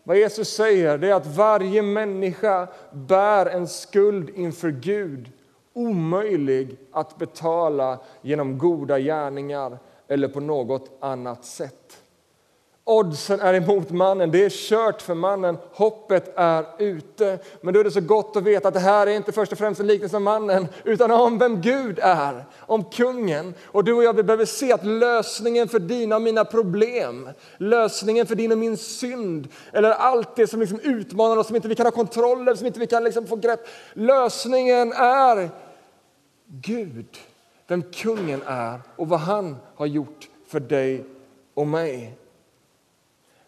Vad 0.03 0.17
Jesus 0.17 0.50
säger 0.50 1.03
är 1.03 1.13
att 1.13 1.27
varje 1.27 1.81
människa 1.81 2.67
bär 2.91 3.45
en 3.45 3.67
skuld 3.67 4.29
inför 4.29 4.72
Gud 4.72 5.31
omöjlig 5.74 6.77
att 6.92 7.18
betala 7.18 8.00
genom 8.22 8.58
goda 8.58 9.00
gärningar 9.00 9.77
eller 10.08 10.27
på 10.27 10.39
något 10.39 10.98
annat 11.00 11.46
sätt. 11.46 12.02
Oddsen 12.86 13.40
är 13.40 13.54
emot 13.54 13.92
mannen, 13.92 14.32
det 14.32 14.46
är 14.46 14.50
kört 14.50 15.02
för 15.02 15.13
mannen, 15.13 15.58
hoppet 15.72 16.34
är 16.36 16.66
ute. 16.80 17.40
Men 17.62 17.74
då 17.74 17.80
är 17.80 17.84
det 17.84 17.92
så 17.92 18.02
gott 18.02 18.36
att 18.36 18.44
veta 18.44 18.68
att 18.68 18.74
det 18.74 18.80
här 18.80 19.08
är 19.08 19.12
inte 19.12 19.32
först 19.32 19.52
och 19.52 19.58
främst 19.58 19.82
en 19.82 19.88
liknelse 19.88 20.18
om 20.18 20.24
mannen, 20.24 20.68
utan 20.84 21.12
om 21.12 21.38
vem 21.38 21.62
Gud 21.62 22.00
är, 22.02 22.46
om 22.60 22.84
kungen. 22.84 23.54
Och 23.66 23.84
du 23.84 23.94
och 23.94 24.04
jag 24.04 24.13
vi 24.13 24.24
behöver 24.24 24.46
se 24.46 24.74
att 24.74 24.86
lösningen 24.86 25.68
för 25.68 25.80
dina 25.80 26.16
och 26.16 26.22
mina 26.22 26.46
problem, 26.46 27.30
lösningen 27.58 28.25
för 28.25 28.36
din 28.36 28.52
och 28.52 28.58
min 28.58 28.78
synd, 28.78 29.48
eller 29.74 29.92
allt 29.92 30.36
det 30.36 30.48
som 30.48 30.60
liksom 30.60 30.80
utmanar 30.80 31.38
oss, 31.38 31.48
som 31.48 31.56
inte 31.56 31.68
vi 31.68 31.75
kan 31.75 31.86
ha 31.86 31.92
kontroll 31.92 32.42
över, 32.42 32.56
som 32.56 32.68
inte 32.68 32.80
vi 32.80 32.88
kan 32.88 33.04
liksom 33.04 33.28
få 33.28 33.36
grepp. 33.36 33.68
Lösningen 33.94 34.94
är 34.94 35.50
Gud, 36.48 37.18
vem 37.68 37.84
kungen 37.84 38.42
är 38.46 38.82
och 38.96 39.08
vad 39.08 39.20
han 39.20 39.58
har 39.75 39.86
gjort 39.86 40.30
för 40.48 40.60
dig 40.60 41.06
och 41.54 41.68
mig 41.68 42.18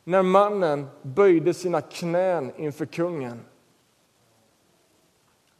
när 0.07 0.21
mannen 0.21 0.87
böjde 1.01 1.53
sina 1.53 1.81
knän 1.81 2.51
inför 2.57 2.85
kungen 2.85 3.45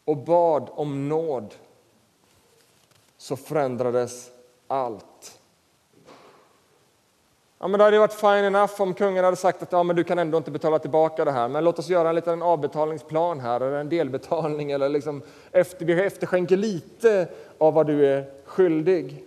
och 0.05 0.17
bad 0.17 0.69
om 0.71 1.09
nåd 1.09 1.53
så 3.17 3.35
förändrades 3.35 4.31
allt. 4.67 5.39
Ja, 7.59 7.67
men 7.67 7.77
det 7.77 7.83
hade 7.83 7.99
varit 7.99 8.13
fine 8.13 8.45
enough 8.45 8.81
om 8.81 8.93
kungen 8.93 9.23
hade 9.23 9.37
sagt 9.37 9.63
att 9.63 9.71
ja, 9.71 9.83
men 9.83 9.95
du 9.95 10.03
kan 10.03 10.19
ändå 10.19 10.37
inte 10.37 10.51
betala 10.51 10.79
tillbaka 10.79 11.25
det 11.25 11.31
här, 11.31 11.47
men 11.47 11.63
låt 11.63 11.79
oss 11.79 11.89
göra 11.89 12.09
en 12.09 12.15
liten 12.15 12.41
avbetalningsplan 12.41 13.39
här, 13.39 13.61
eller 13.61 13.77
en 13.77 13.89
delbetalning, 13.89 14.71
eller 14.71 14.89
liksom 14.89 15.21
efter, 15.51 15.85
vi 15.85 15.93
efterskänker 16.05 16.57
lite 16.57 17.27
av 17.57 17.73
vad 17.73 17.87
du 17.87 18.05
är 18.05 18.31
skyldig. 18.45 19.23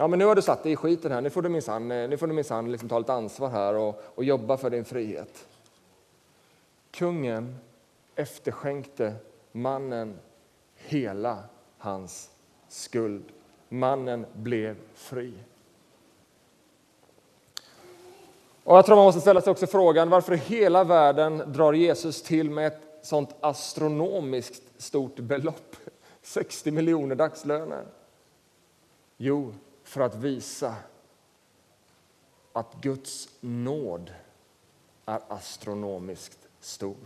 Ja, 0.00 0.08
men 0.08 0.18
nu 0.18 0.24
har 0.24 0.34
du 0.34 0.42
satt 0.42 0.62
dig 0.62 0.72
i 0.72 0.76
skiten 0.76 1.12
här. 1.12 1.20
Nu 1.20 1.30
får 1.30 1.42
du 1.42 1.48
minsann, 1.48 1.90
eh, 1.90 2.08
nu 2.08 2.16
får 2.16 2.26
du 2.26 2.32
minsann 2.32 2.72
liksom 2.72 2.88
ta 2.88 2.98
lite 2.98 3.12
ansvar 3.12 3.48
här 3.48 3.74
och, 3.74 4.02
och 4.14 4.24
jobba 4.24 4.56
för 4.56 4.70
din 4.70 4.84
frihet. 4.84 5.46
Kungen 6.90 7.58
efterskänkte 8.14 9.14
mannen 9.52 10.18
hela 10.74 11.38
hans 11.78 12.30
skuld. 12.68 13.24
Mannen 13.68 14.26
blev 14.32 14.76
fri. 14.94 15.32
Och 18.64 18.76
jag 18.76 18.86
tror 18.86 18.96
man 18.96 19.04
måste 19.04 19.20
ställa 19.20 19.40
sig 19.40 19.50
också 19.50 19.66
frågan 19.66 20.10
varför 20.10 20.32
i 20.32 20.36
hela 20.36 20.84
världen 20.84 21.42
drar 21.46 21.72
Jesus 21.72 22.22
till 22.22 22.50
med 22.50 22.66
ett 22.66 22.82
sånt 23.02 23.34
astronomiskt 23.40 24.82
stort 24.82 25.16
belopp? 25.16 25.76
60 26.22 26.70
miljoner 26.70 27.14
dagslöner. 27.14 27.86
Jo, 29.16 29.52
för 29.88 30.00
att 30.00 30.14
visa 30.14 30.74
att 32.52 32.74
Guds 32.80 33.28
nåd 33.40 34.10
är 35.06 35.20
astronomiskt 35.28 36.38
stor. 36.60 36.96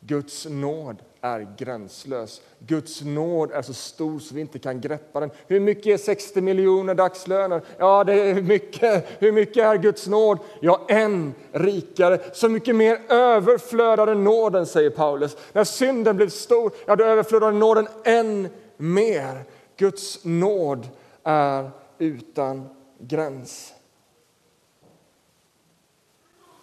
Guds 0.00 0.46
nåd 0.50 0.96
är 1.20 1.54
gränslös. 1.58 2.42
Guds 2.58 3.02
nåd 3.02 3.50
är 3.52 3.62
så 3.62 3.74
stor 3.74 4.18
så 4.18 4.34
vi 4.34 4.40
inte 4.40 4.58
kan 4.58 4.80
greppa 4.80 5.20
den. 5.20 5.30
Hur 5.46 5.60
mycket 5.60 5.86
är 5.86 5.96
60 5.96 6.40
miljoner 6.40 6.94
dagslöner? 6.94 7.62
Ja, 7.78 8.04
det 8.04 8.14
är 8.14 8.34
mycket. 8.34 9.06
Hur 9.18 9.32
mycket 9.32 9.64
är 9.64 9.76
Guds 9.76 10.06
nåd? 10.06 10.38
Ja, 10.60 10.86
än 10.88 11.34
rikare. 11.52 12.20
Så 12.32 12.48
mycket 12.48 12.76
mer 12.76 13.00
överflödade 13.08 14.14
nåden, 14.14 14.66
säger 14.66 14.90
Paulus. 14.90 15.36
När 15.52 15.64
synden 15.64 16.16
blev 16.16 16.28
stor, 16.28 16.72
ja, 16.86 16.96
då 16.96 17.04
överflödade 17.04 17.58
nåden 17.58 17.88
än 18.04 18.48
mer. 18.76 19.44
Guds 19.76 20.24
nåd 20.24 20.88
är 21.24 21.70
utan 22.02 22.68
gräns. 22.98 23.74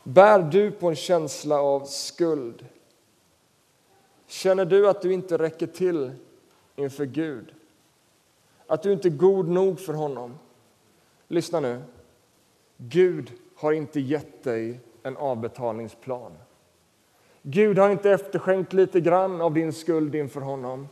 Bär 0.04 0.40
du 0.40 0.72
på 0.72 0.90
en 0.90 0.96
känsla 0.96 1.62
av 1.62 1.86
skuld? 1.86 2.66
Känner 4.28 4.66
du 4.66 4.90
att 4.90 5.02
du 5.02 5.14
inte 5.14 5.38
räcker 5.38 5.68
till 5.68 6.12
inför 6.76 7.06
Gud? 7.06 7.54
Att 8.68 8.84
du 8.84 8.94
inte 8.94 9.08
är 9.08 9.10
god 9.10 9.48
nog 9.48 9.80
för 9.80 9.94
honom? 9.94 10.40
Lyssna 11.28 11.60
nu. 11.60 11.82
Gud 12.78 13.32
har 13.56 13.72
inte 13.72 14.00
gett 14.00 14.44
dig 14.44 14.80
en 15.04 15.18
avbetalningsplan. 15.18 16.32
Gud 17.42 17.78
har 17.78 17.90
inte 17.90 18.12
efterskänkt 18.12 18.74
lite 18.74 19.02
grann 19.02 19.42
av 19.42 19.54
din 19.54 19.74
skuld 19.74 20.16
inför 20.16 20.42
honom. 20.42 20.88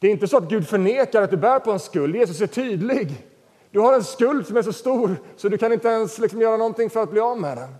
Det 0.00 0.06
är 0.06 0.10
inte 0.10 0.28
så 0.28 0.36
att 0.36 0.48
Gud 0.48 0.68
förnekar 0.68 1.22
att 1.22 1.30
du 1.30 1.36
bär 1.36 1.58
på 1.58 1.72
en 1.72 1.80
skuld. 1.80 2.16
Jesus 2.16 2.40
är 2.40 2.46
tydlig. 2.46 3.26
Du 3.70 3.80
har 3.80 3.94
en 3.94 4.04
skuld 4.04 4.46
som 4.46 4.56
är 4.56 4.62
så 4.62 4.72
stor 4.72 5.16
så 5.36 5.48
du 5.48 5.58
kan 5.58 5.72
inte 5.72 5.88
ens 5.88 6.18
liksom 6.18 6.40
göra 6.40 6.56
någonting 6.56 6.90
för 6.90 7.02
att 7.02 7.10
bli 7.10 7.20
av 7.20 7.40
med 7.40 7.56
den. 7.56 7.74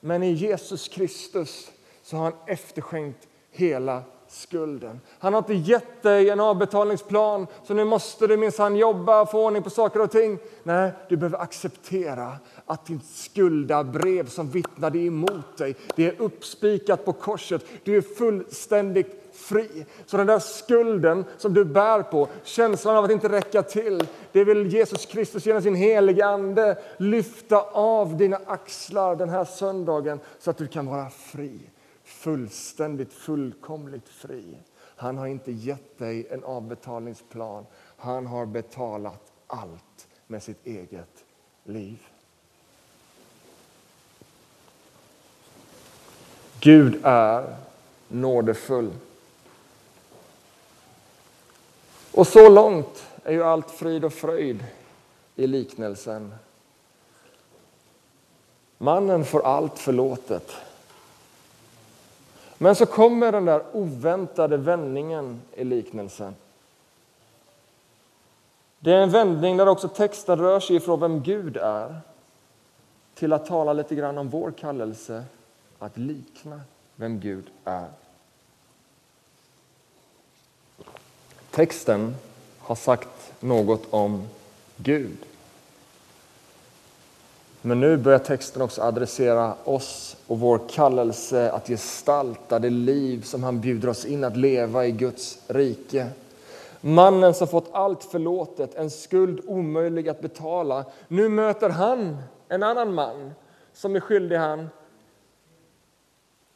Men 0.00 0.22
i 0.22 0.32
Jesus 0.32 0.88
Kristus 0.88 1.70
så 2.02 2.16
har 2.16 2.24
han 2.24 2.32
efterskänkt 2.46 3.28
hela 3.50 4.02
skulden. 4.28 5.00
Han 5.18 5.34
har 5.34 5.38
inte 5.38 5.54
gett 5.54 6.02
dig 6.02 6.30
en 6.30 6.40
avbetalningsplan, 6.40 7.46
så 7.64 7.74
nu 7.74 7.84
måste 7.84 8.26
du 8.26 8.36
minsann 8.36 8.76
jobba 8.76 9.20
och 9.20 9.30
få 9.30 9.46
ordning 9.46 9.62
på 9.62 9.70
saker 9.70 10.00
och 10.00 10.10
ting. 10.10 10.38
Nej, 10.62 10.92
du 11.08 11.16
behöver 11.16 11.38
acceptera 11.38 12.32
att 12.66 12.86
ditt 12.86 13.04
skuldabrev 13.04 14.26
som 14.26 14.50
vittnade 14.50 14.98
emot 14.98 15.56
dig, 15.56 15.76
det 15.96 16.06
är 16.06 16.20
uppspikat 16.20 17.04
på 17.04 17.12
korset. 17.12 17.64
Du 17.84 17.96
är 17.96 18.02
fullständigt 18.02 19.29
fri. 19.40 19.86
Så 20.06 20.16
den 20.16 20.26
där 20.26 20.38
skulden 20.38 21.24
som 21.38 21.54
du 21.54 21.64
bär 21.64 22.02
på, 22.02 22.28
känslan 22.42 22.96
av 22.96 23.04
att 23.04 23.10
inte 23.10 23.28
räcka 23.28 23.62
till, 23.62 24.06
det 24.32 24.44
vill 24.44 24.66
Jesus 24.66 25.06
Kristus 25.06 25.46
genom 25.46 25.62
sin 25.62 25.74
heliga 25.74 26.26
Ande 26.26 26.78
lyfta 26.96 27.60
av 27.72 28.16
dina 28.16 28.40
axlar 28.46 29.16
den 29.16 29.28
här 29.28 29.44
söndagen 29.44 30.20
så 30.38 30.50
att 30.50 30.58
du 30.58 30.66
kan 30.66 30.86
vara 30.86 31.10
fri. 31.10 31.60
Fullständigt, 32.04 33.12
fullkomligt 33.12 34.08
fri. 34.08 34.58
Han 34.96 35.18
har 35.18 35.26
inte 35.26 35.52
gett 35.52 35.98
dig 35.98 36.26
en 36.30 36.44
avbetalningsplan. 36.44 37.66
Han 37.96 38.26
har 38.26 38.46
betalat 38.46 39.32
allt 39.46 40.08
med 40.26 40.42
sitt 40.42 40.66
eget 40.66 41.24
liv. 41.64 41.98
Gud 46.60 47.00
är 47.02 47.56
nådefull. 48.08 48.90
Och 52.20 52.26
så 52.26 52.48
långt 52.48 53.06
är 53.24 53.32
ju 53.32 53.42
allt 53.42 53.70
frid 53.70 54.04
och 54.04 54.12
fröjd 54.12 54.64
i 55.36 55.46
liknelsen. 55.46 56.34
Mannen 58.78 59.24
får 59.24 59.46
allt 59.46 59.78
förlåtet. 59.78 60.52
Men 62.58 62.74
så 62.74 62.86
kommer 62.86 63.32
den 63.32 63.44
där 63.44 63.62
oväntade 63.72 64.56
vändningen 64.56 65.40
i 65.54 65.64
liknelsen. 65.64 66.34
Det 68.78 68.92
är 68.92 69.02
en 69.02 69.10
vändning 69.10 69.56
där 69.56 69.68
också 69.68 69.88
texten 69.88 70.38
rör 70.38 70.60
sig 70.60 70.76
ifrån 70.76 71.00
vem 71.00 71.22
Gud 71.22 71.56
är 71.56 72.00
till 73.14 73.32
att 73.32 73.46
tala 73.46 73.72
lite 73.72 73.94
grann 73.94 74.18
om 74.18 74.28
vår 74.28 74.50
kallelse 74.50 75.24
att 75.78 75.96
likna 75.98 76.60
vem 76.96 77.20
Gud 77.20 77.50
är. 77.64 77.99
Texten 81.50 82.16
har 82.58 82.74
sagt 82.74 83.32
något 83.40 83.82
om 83.90 84.28
Gud. 84.76 85.16
Men 87.62 87.80
nu 87.80 87.96
börjar 87.96 88.18
texten 88.18 88.62
också 88.62 88.82
adressera 88.82 89.54
oss 89.64 90.16
och 90.26 90.40
vår 90.40 90.60
kallelse 90.70 91.50
att 91.50 91.66
gestalta 91.68 92.58
det 92.58 92.70
liv 92.70 93.22
som 93.22 93.42
han 93.42 93.60
bjuder 93.60 93.88
oss 93.88 94.04
in 94.04 94.24
att 94.24 94.36
leva 94.36 94.86
i 94.86 94.90
Guds 94.90 95.38
rike. 95.46 96.06
Mannen 96.80 97.34
som 97.34 97.48
fått 97.48 97.70
allt 97.72 98.04
förlåtet, 98.04 98.74
en 98.74 98.90
skuld 98.90 99.40
omöjlig 99.46 100.08
att 100.08 100.20
betala. 100.20 100.84
Nu 101.08 101.28
möter 101.28 101.68
han 101.68 102.16
en 102.48 102.62
annan 102.62 102.94
man 102.94 103.30
som 103.74 103.96
är 103.96 104.00
skyldig 104.00 104.36
han 104.36 104.68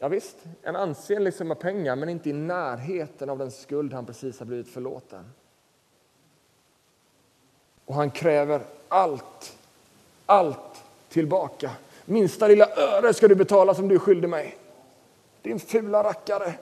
Ja, 0.04 0.08
visst, 0.08 0.37
en 0.62 0.76
ansenlig 0.76 1.34
summa 1.34 1.54
pengar, 1.54 1.96
men 1.96 2.08
inte 2.08 2.30
i 2.30 2.32
närheten 2.32 3.30
av 3.30 3.38
den 3.38 3.50
skuld 3.50 3.92
han 3.92 4.06
precis 4.06 4.38
har 4.38 4.46
blivit 4.46 4.68
förlåten. 4.68 5.25
Och 7.84 7.94
han 7.94 8.11
kräver 8.11 8.62
allt, 8.88 9.56
allt 10.26 10.84
tillbaka. 11.08 11.70
Minsta 12.04 12.49
lilla 12.49 12.66
öre 12.66 13.14
ska 13.14 13.28
du 13.28 13.34
betala 13.34 13.75
som 13.75 13.88
du 13.88 13.94
är 13.94 13.99
skyldig 13.99 14.28
mig. 14.28 14.56
Din 15.42 15.61
fula 15.61 16.04
rackare. 16.04 16.54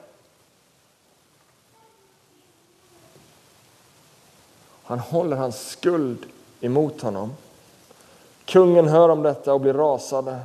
Han 4.83 4.99
håller 4.99 5.37
hans 5.37 5.69
skuld 5.69 6.25
emot 6.61 7.01
honom. 7.01 7.33
Kungen 8.45 8.87
hör 8.87 9.09
om 9.09 9.23
detta 9.23 9.53
och 9.53 9.61
blir 9.61 9.73
rasande. 9.73 10.39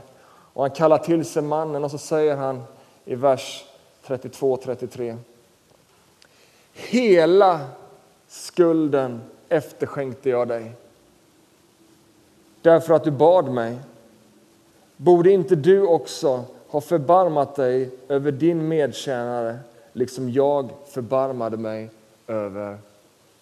Och 0.53 0.63
han 0.63 0.71
kallar 0.71 0.99
till 0.99 1.25
sig 1.25 1.43
mannen 1.43 1.85
och 1.85 1.91
så 1.91 1.99
säger 1.99 2.37
han 2.37 2.65
i 3.09 3.15
vers 3.15 3.65
32-33. 4.07 5.17
Hela 6.73 7.69
skulden 8.29 9.21
efterskänkte 9.49 10.31
jag 10.31 10.49
dig 10.49 10.73
därför 12.63 12.95
att 12.95 13.05
du 13.05 13.11
bad 13.11 13.49
mig. 13.49 13.79
Borde 14.97 15.31
inte 15.31 15.57
du 15.57 15.83
också 15.83 16.45
ha 16.69 16.81
förbarmat 16.81 17.57
dig 17.57 17.91
över 18.09 18.33
din 18.33 18.69
medtjänare 18.69 19.59
liksom 19.93 20.31
jag 20.31 20.71
förbarmade 20.89 21.57
mig 21.57 21.91
över 22.27 22.79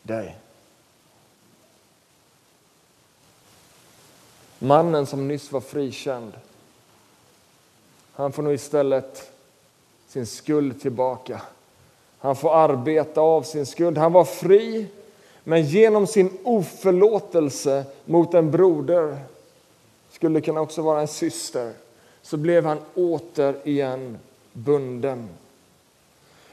dig? 0.03 0.37
Mannen 4.59 5.07
som 5.07 5.29
nyss 5.29 5.53
var 5.53 5.61
frikänd, 5.61 6.33
han 8.13 8.33
får 8.33 8.43
nu 8.43 8.55
istället 8.55 9.36
sin 10.17 10.27
skuld 10.27 10.81
tillbaka. 10.81 11.41
Han 12.19 12.37
får 12.37 12.55
arbeta 12.55 13.21
av 13.21 13.43
sin 13.43 13.67
skuld. 13.67 13.99
Han 13.99 14.13
var 14.13 14.25
fri, 14.25 14.87
men 15.45 15.63
genom 15.63 16.07
sin 16.07 16.39
oförlåtelse 16.45 17.85
mot 18.05 18.35
en 18.35 18.51
broder, 18.51 19.19
skulle 20.11 20.41
kunna 20.41 20.61
också 20.61 20.83
vara 20.83 21.01
en 21.01 21.09
syster, 21.09 21.73
så 22.23 22.37
blev 22.37 22.65
han 22.65 22.79
återigen 22.95 24.19
bunden. 24.53 25.29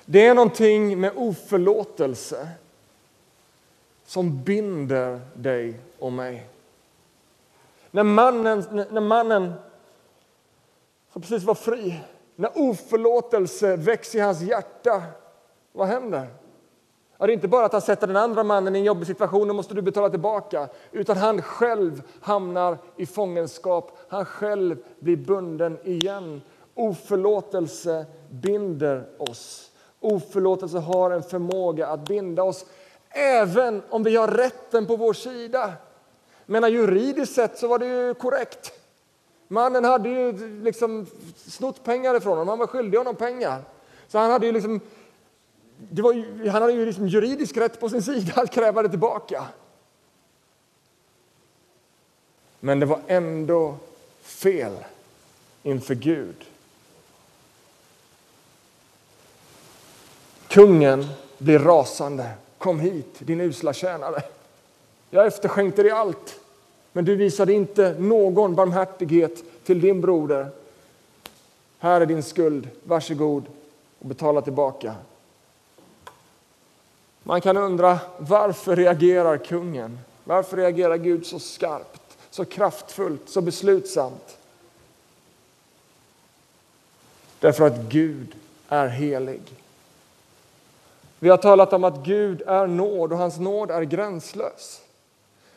Det 0.06 0.26
är 0.26 0.34
någonting 0.34 0.99
med 0.99 1.12
oförlåtelse 1.15 2.49
som 4.06 4.43
binder 4.43 5.21
dig 5.34 5.80
och 5.99 6.13
mig. 6.13 6.45
När 7.91 8.04
mannen, 8.04 8.65
när 8.91 9.02
mannen 9.02 9.54
som 11.13 11.21
precis 11.21 11.43
var 11.43 11.56
fri 11.56 12.02
när 12.35 12.51
oförlåtelse 12.55 13.75
väcks 13.75 14.15
i 14.15 14.19
hans 14.19 14.41
hjärta, 14.41 15.01
vad 15.71 15.87
händer? 15.87 16.27
Ja, 17.17 17.25
det 17.25 17.31
är 17.31 17.33
inte 17.33 17.47
bara 17.47 17.65
att 17.65 17.71
han 17.71 17.81
sätter 17.81 18.07
den 18.07 18.15
andra 18.15 18.43
mannen 18.43 18.75
i 18.75 18.79
en 18.79 18.85
jobbig 18.85 19.07
situation 19.07 19.49
och 19.49 19.55
måste 19.55 19.73
du 19.73 19.81
betala 19.81 20.09
tillbaka, 20.09 20.69
utan 20.91 21.17
han 21.17 21.41
själv 21.41 22.03
hamnar 22.21 22.77
i 22.97 23.05
fångenskap. 23.05 23.97
Han 24.07 24.25
själv 24.25 24.77
blir 24.99 25.17
bunden 25.17 25.77
igen. 25.83 26.41
Oförlåtelse 26.73 28.05
binder 28.29 29.07
oss. 29.17 29.71
Oförlåtelse 29.99 30.77
har 30.77 31.11
en 31.11 31.23
förmåga 31.23 31.87
att 31.87 32.07
binda 32.07 32.43
oss, 32.43 32.65
även 33.09 33.81
om 33.89 34.03
vi 34.03 34.15
har 34.15 34.27
rätten 34.27 34.85
på 34.85 34.95
vår 34.95 35.13
sida. 35.13 35.73
Men 36.45 36.73
juridiskt 36.73 37.35
sett 37.35 37.57
så 37.57 37.67
var 37.67 37.79
det 37.79 37.85
ju 37.85 38.13
korrekt. 38.13 38.71
Mannen 39.53 39.83
hade 39.83 40.09
ju 40.09 40.59
liksom 40.63 41.05
snott 41.35 41.83
pengar 41.83 42.15
ifrån 42.15 42.31
honom, 42.31 42.47
han 42.47 42.59
var 42.59 42.67
skyldig 42.67 42.97
honom 42.97 43.15
pengar. 43.15 43.61
Så 44.07 44.17
han 44.17 44.31
hade 44.31 44.45
ju 44.45 44.51
liksom, 44.51 44.79
var, 45.89 46.47
han 46.49 46.61
hade 46.61 46.73
ju 46.73 46.85
liksom 46.85 47.07
juridisk 47.07 47.57
rätt 47.57 47.79
på 47.79 47.89
sin 47.89 48.03
sida 48.03 48.33
att 48.35 48.51
kräva 48.51 48.83
det 48.83 48.89
tillbaka. 48.89 49.45
Men 52.59 52.79
det 52.79 52.85
var 52.85 52.99
ändå 53.07 53.75
fel 54.21 54.73
inför 55.63 55.95
Gud. 55.95 56.45
Kungen 60.47 61.05
blir 61.37 61.59
rasande. 61.59 62.29
Kom 62.57 62.79
hit, 62.79 63.15
din 63.19 63.41
usla 63.41 63.73
tjänare. 63.73 64.23
Jag 65.09 65.27
efterskänkte 65.27 65.83
dig 65.83 65.91
allt. 65.91 66.39
Men 66.93 67.06
du 67.06 67.15
visade 67.15 67.53
inte 67.53 67.95
någon 67.99 68.56
barmhärtighet 68.56 69.43
till 69.63 69.82
din 69.82 70.01
broder. 70.01 70.49
Här 71.79 72.01
är 72.01 72.06
din 72.06 72.23
skuld, 72.23 72.69
varsågod 72.84 73.43
och 73.99 74.06
betala 74.06 74.41
tillbaka. 74.41 74.95
Man 77.23 77.41
kan 77.41 77.58
undra 77.58 77.99
varför 78.17 78.75
reagerar 78.75 79.38
kungen? 79.38 79.99
Varför 80.23 80.58
reagerar 80.58 80.97
Gud 80.97 81.25
så 81.25 81.39
skarpt, 81.39 82.17
så 82.29 82.45
kraftfullt, 82.45 83.29
så 83.29 83.41
beslutsamt? 83.41 84.38
Därför 87.39 87.67
att 87.67 87.77
Gud 87.77 88.36
är 88.69 88.88
helig. 88.88 89.41
Vi 91.19 91.29
har 91.29 91.38
talat 91.38 91.73
om 91.73 91.84
att 91.84 92.06
Gud 92.06 92.41
är 92.41 92.67
nåd 92.67 93.12
och 93.12 93.17
hans 93.17 93.39
nåd 93.39 93.71
är 93.71 93.82
gränslös. 93.82 94.82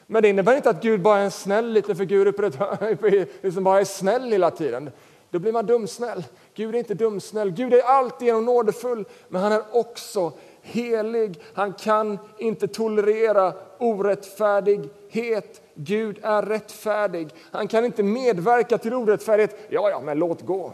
Men 0.06 0.22
det 0.22 0.28
innebär 0.28 0.56
inte 0.56 0.70
att 0.70 0.82
Gud 0.82 1.00
bara 1.00 1.18
är 1.18 1.24
en 1.24 1.30
snäll 1.30 1.72
liten 1.72 1.96
figur 1.96 2.26
uppe 2.26 2.52
som 3.00 3.26
liksom 3.42 3.64
bara 3.64 3.80
är 3.80 3.84
snäll 3.84 4.32
hela 4.32 4.50
tiden. 4.50 4.90
Då 5.30 5.38
blir 5.38 5.52
man 5.52 5.66
dumsnäll. 5.66 6.24
Gud 6.54 6.74
är 6.74 6.78
inte 6.78 6.94
dumsnäll. 6.94 7.50
Gud 7.50 7.74
är 7.74 7.82
alltigenom 7.82 8.44
nådefull, 8.44 9.04
men 9.28 9.42
han 9.42 9.52
är 9.52 9.62
också 9.72 10.32
helig. 10.62 11.40
Han 11.54 11.72
kan 11.72 12.18
inte 12.38 12.68
tolerera 12.68 13.52
orättfärdighet. 13.78 15.62
Gud 15.74 16.18
är 16.22 16.42
rättfärdig. 16.42 17.28
Han 17.52 17.68
kan 17.68 17.84
inte 17.84 18.02
medverka 18.02 18.78
till 18.78 18.94
orättfärdighet. 18.94 19.56
Ja, 19.68 19.90
ja, 19.90 20.00
men 20.00 20.18
låt 20.18 20.42
gå. 20.42 20.72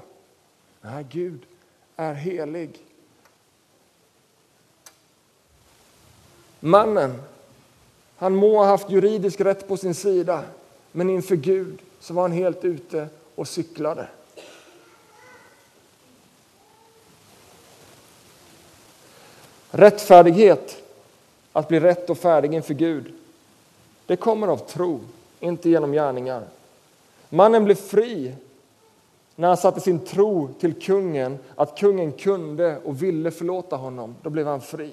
Nej, 0.81 1.07
Gud 1.11 1.41
är 1.97 2.15
helig. 2.15 2.87
Mannen, 6.61 7.23
han 8.23 8.37
må 8.37 8.59
ha 8.59 8.65
haft 8.65 8.91
juridisk 8.91 9.41
rätt 9.41 9.69
på 9.69 9.77
sin 9.77 9.95
sida, 9.95 10.45
men 10.93 11.11
inför 11.11 11.37
Gud 11.37 11.79
så 12.01 12.15
var 12.15 12.23
han 12.23 12.33
helt 12.33 12.65
ute 12.65 13.09
och 13.35 13.49
cyklade. 13.49 14.07
Rättfärdighet, 19.71 20.83
att 21.53 21.69
bli 21.69 21.81
rätt 21.81 22.11
och 22.11 22.19
färdig 22.19 22.55
inför 22.55 22.75
Gud, 22.75 23.13
det 24.07 24.17
kommer 24.17 24.49
av 24.49 24.57
tro, 24.57 25.01
inte 25.41 25.71
genom 25.71 25.93
gärningar. 25.93 26.45
Mannen 27.29 27.65
blev 27.65 27.75
fri 27.75 28.35
när 29.37 29.49
han 29.49 29.57
satte 29.57 29.81
sin 29.81 29.99
tro 29.99 30.49
till 30.61 30.81
kungen, 30.81 31.39
att 31.55 31.79
kungen 31.79 32.13
kunde 32.13 32.79
och 32.85 33.03
ville 33.03 33.31
förlåta 33.31 33.77
honom. 33.77 34.17
Då 34.23 34.31
blev 34.31 34.47
han 34.47 34.61
fri. 34.61 34.91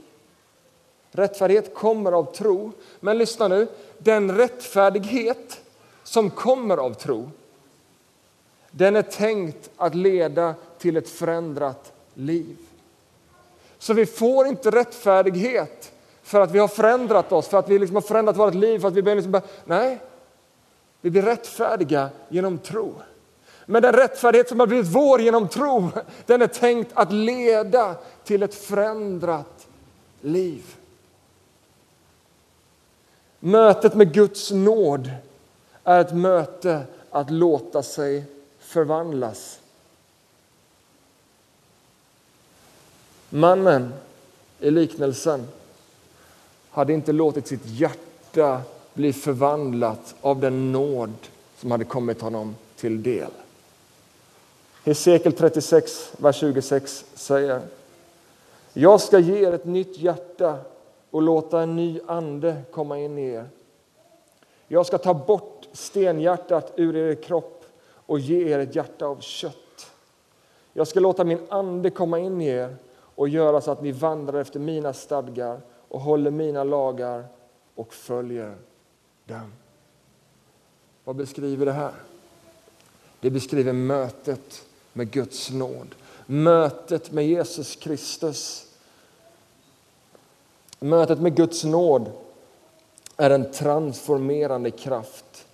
Rättfärdighet 1.11 1.73
kommer 1.73 2.11
av 2.11 2.33
tro. 2.33 2.71
Men 2.99 3.17
lyssna 3.17 3.47
nu, 3.47 3.67
den 3.97 4.37
rättfärdighet 4.37 5.61
som 6.03 6.29
kommer 6.29 6.77
av 6.77 6.93
tro, 6.93 7.31
den 8.71 8.95
är 8.95 9.01
tänkt 9.01 9.69
att 9.77 9.95
leda 9.95 10.55
till 10.77 10.97
ett 10.97 11.09
förändrat 11.09 11.91
liv. 12.13 12.57
Så 13.77 13.93
vi 13.93 14.05
får 14.05 14.47
inte 14.47 14.71
rättfärdighet 14.71 15.91
för 16.23 16.39
att 16.39 16.51
vi 16.51 16.59
har 16.59 16.67
förändrat 16.67 17.31
oss, 17.31 17.47
för 17.47 17.57
att 17.57 17.69
vi 17.69 17.79
liksom 17.79 17.95
har 17.95 18.01
förändrat 18.01 18.37
vårt 18.37 18.53
liv, 18.53 18.79
för 18.79 18.87
att 18.87 18.93
vi 18.93 19.01
börjar 19.01 19.15
liksom 19.15 19.31
bara, 19.31 19.41
nej. 19.65 19.99
Vi 21.01 21.09
blir 21.09 21.21
rättfärdiga 21.21 22.09
genom 22.29 22.57
tro. 22.57 22.93
Men 23.65 23.81
den 23.81 23.93
rättfärdighet 23.93 24.49
som 24.49 24.59
har 24.59 24.67
blivit 24.67 24.87
vår 24.87 25.21
genom 25.21 25.47
tro, 25.47 25.89
den 26.25 26.41
är 26.41 26.47
tänkt 26.47 26.91
att 26.93 27.11
leda 27.11 27.95
till 28.23 28.43
ett 28.43 28.55
förändrat 28.55 29.67
liv. 30.21 30.75
Mötet 33.39 33.95
med 33.95 34.13
Guds 34.13 34.51
nåd 34.51 35.11
är 35.83 36.01
ett 36.01 36.15
möte 36.15 36.83
att 37.09 37.31
låta 37.31 37.83
sig 37.83 38.23
förvandlas. 38.59 39.59
Mannen 43.29 43.93
i 44.59 44.71
liknelsen 44.71 45.47
hade 46.69 46.93
inte 46.93 47.11
låtit 47.11 47.47
sitt 47.47 47.65
hjärta 47.65 48.61
bli 48.93 49.13
förvandlat 49.13 50.15
av 50.21 50.39
den 50.39 50.71
nåd 50.71 51.13
som 51.57 51.71
hade 51.71 51.85
kommit 51.85 52.21
honom 52.21 52.55
till 52.75 53.03
del. 53.03 53.31
Hesekiel 54.85 55.33
36, 55.33 56.11
vers 56.17 56.35
26 56.35 57.05
säger 57.13 57.61
Jag 58.73 59.01
ska 59.01 59.19
ge 59.19 59.47
er 59.47 59.53
ett 59.53 59.65
nytt 59.65 59.97
hjärta 59.97 60.57
och 61.11 61.21
låta 61.21 61.61
en 61.61 61.75
ny 61.75 61.99
ande 62.07 62.61
komma 62.71 62.99
in 62.99 63.17
i 63.17 63.27
er. 63.29 63.49
Jag 64.67 64.85
ska 64.85 64.97
ta 64.97 65.13
bort 65.13 65.67
stenhjärtat 65.71 66.73
ur 66.75 66.95
er 66.95 67.15
kropp 67.15 67.65
och 67.85 68.19
ge 68.19 68.53
er 68.53 68.59
ett 68.59 68.75
hjärta 68.75 69.05
av 69.05 69.19
kött. 69.19 69.91
Jag 70.73 70.87
ska 70.87 70.99
låta 70.99 71.23
min 71.23 71.47
ande 71.49 71.89
komma 71.89 72.19
in 72.19 72.41
i 72.41 72.47
er 72.47 72.75
och 72.91 73.29
göra 73.29 73.61
så 73.61 73.71
att 73.71 73.81
ni 73.81 73.91
vandrar 73.91 74.41
efter 74.41 74.59
mina 74.59 74.93
stadgar 74.93 75.61
och 75.87 75.99
håller 75.99 76.31
mina 76.31 76.63
lagar 76.63 77.25
och 77.75 77.93
följer 77.93 78.57
dem. 79.25 79.53
Vad 81.03 81.15
beskriver 81.15 81.65
det 81.65 81.71
här? 81.71 81.93
Det 83.19 83.29
beskriver 83.29 83.73
mötet 83.73 84.65
med 84.93 85.11
Guds 85.11 85.51
nåd. 85.51 85.95
Mötet 86.25 87.11
med 87.11 87.27
Jesus 87.27 87.75
Kristus. 87.75 88.68
Mötet 90.79 91.19
med 91.19 91.35
Guds 91.35 91.63
nåd 91.63 92.11
är 93.17 93.29
en 93.29 93.51
transformerande 93.51 94.71
kraft. 94.71 95.47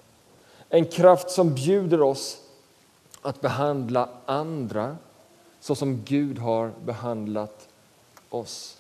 En 0.70 0.86
kraft 0.86 1.30
som 1.30 1.54
bjuder 1.56 2.02
oss 2.02 2.42
att 3.22 3.42
behandla 3.42 4.10
andra 4.26 4.98
så 5.60 5.76
som 5.76 6.04
Gud 6.04 6.38
har 6.38 6.72
behandlat 6.86 7.68
oss. 8.30 8.78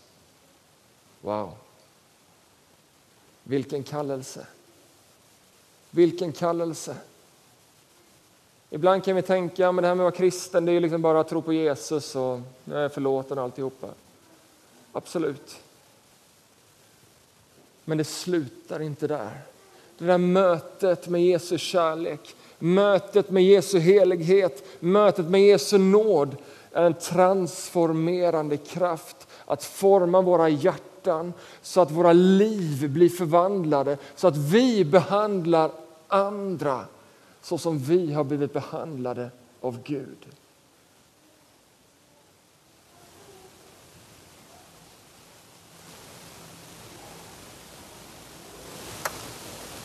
Wow! 1.21 1.51
Vilken 3.43 3.83
kallelse! 3.83 4.47
Vilken 5.91 6.31
kallelse! 6.31 6.95
Ibland 8.69 9.03
kan 9.03 9.15
vi 9.15 9.21
tänka 9.21 9.69
att 9.69 9.75
det 9.75 9.87
här 9.87 9.95
med 9.95 9.95
att 9.95 9.97
vara 9.97 10.11
kristen 10.11 10.65
det 10.65 10.71
är 10.71 10.79
liksom 10.79 11.01
bara 11.01 11.19
att 11.19 11.29
tro 11.29 11.41
på 11.41 11.53
Jesus 11.53 12.15
och 12.15 12.39
jag 12.65 12.83
är 12.83 12.89
förlåten 12.89 13.37
och 13.37 13.43
alltihopa. 13.43 13.87
Absolut. 14.91 15.61
Men 17.85 17.97
det 17.97 18.03
slutar 18.03 18.81
inte 18.81 19.07
där. 19.07 19.41
Det 19.97 20.05
där 20.05 20.17
mötet 20.17 21.07
med 21.07 21.25
Jesu 21.25 21.57
kärlek, 21.57 22.35
mötet 22.59 23.29
med 23.29 23.43
Jesu 23.43 23.79
helighet, 23.79 24.63
mötet 24.79 25.25
med 25.25 25.41
Jesu 25.41 25.77
nåd 25.77 26.35
är 26.71 26.83
en 26.83 26.93
transformerande 26.93 28.57
kraft 28.57 29.27
att 29.45 29.63
forma 29.63 30.21
våra 30.21 30.49
hjärtan 30.49 31.33
så 31.61 31.81
att 31.81 31.91
våra 31.91 32.13
liv 32.13 32.89
blir 32.89 33.09
förvandlade, 33.09 33.97
så 34.15 34.27
att 34.27 34.37
vi 34.37 34.85
behandlar 34.85 35.71
andra 36.07 36.85
så 37.41 37.57
som 37.57 37.79
vi 37.79 38.13
har 38.13 38.23
blivit 38.23 38.53
behandlade 38.53 39.29
av 39.61 39.83
Gud. 39.83 40.27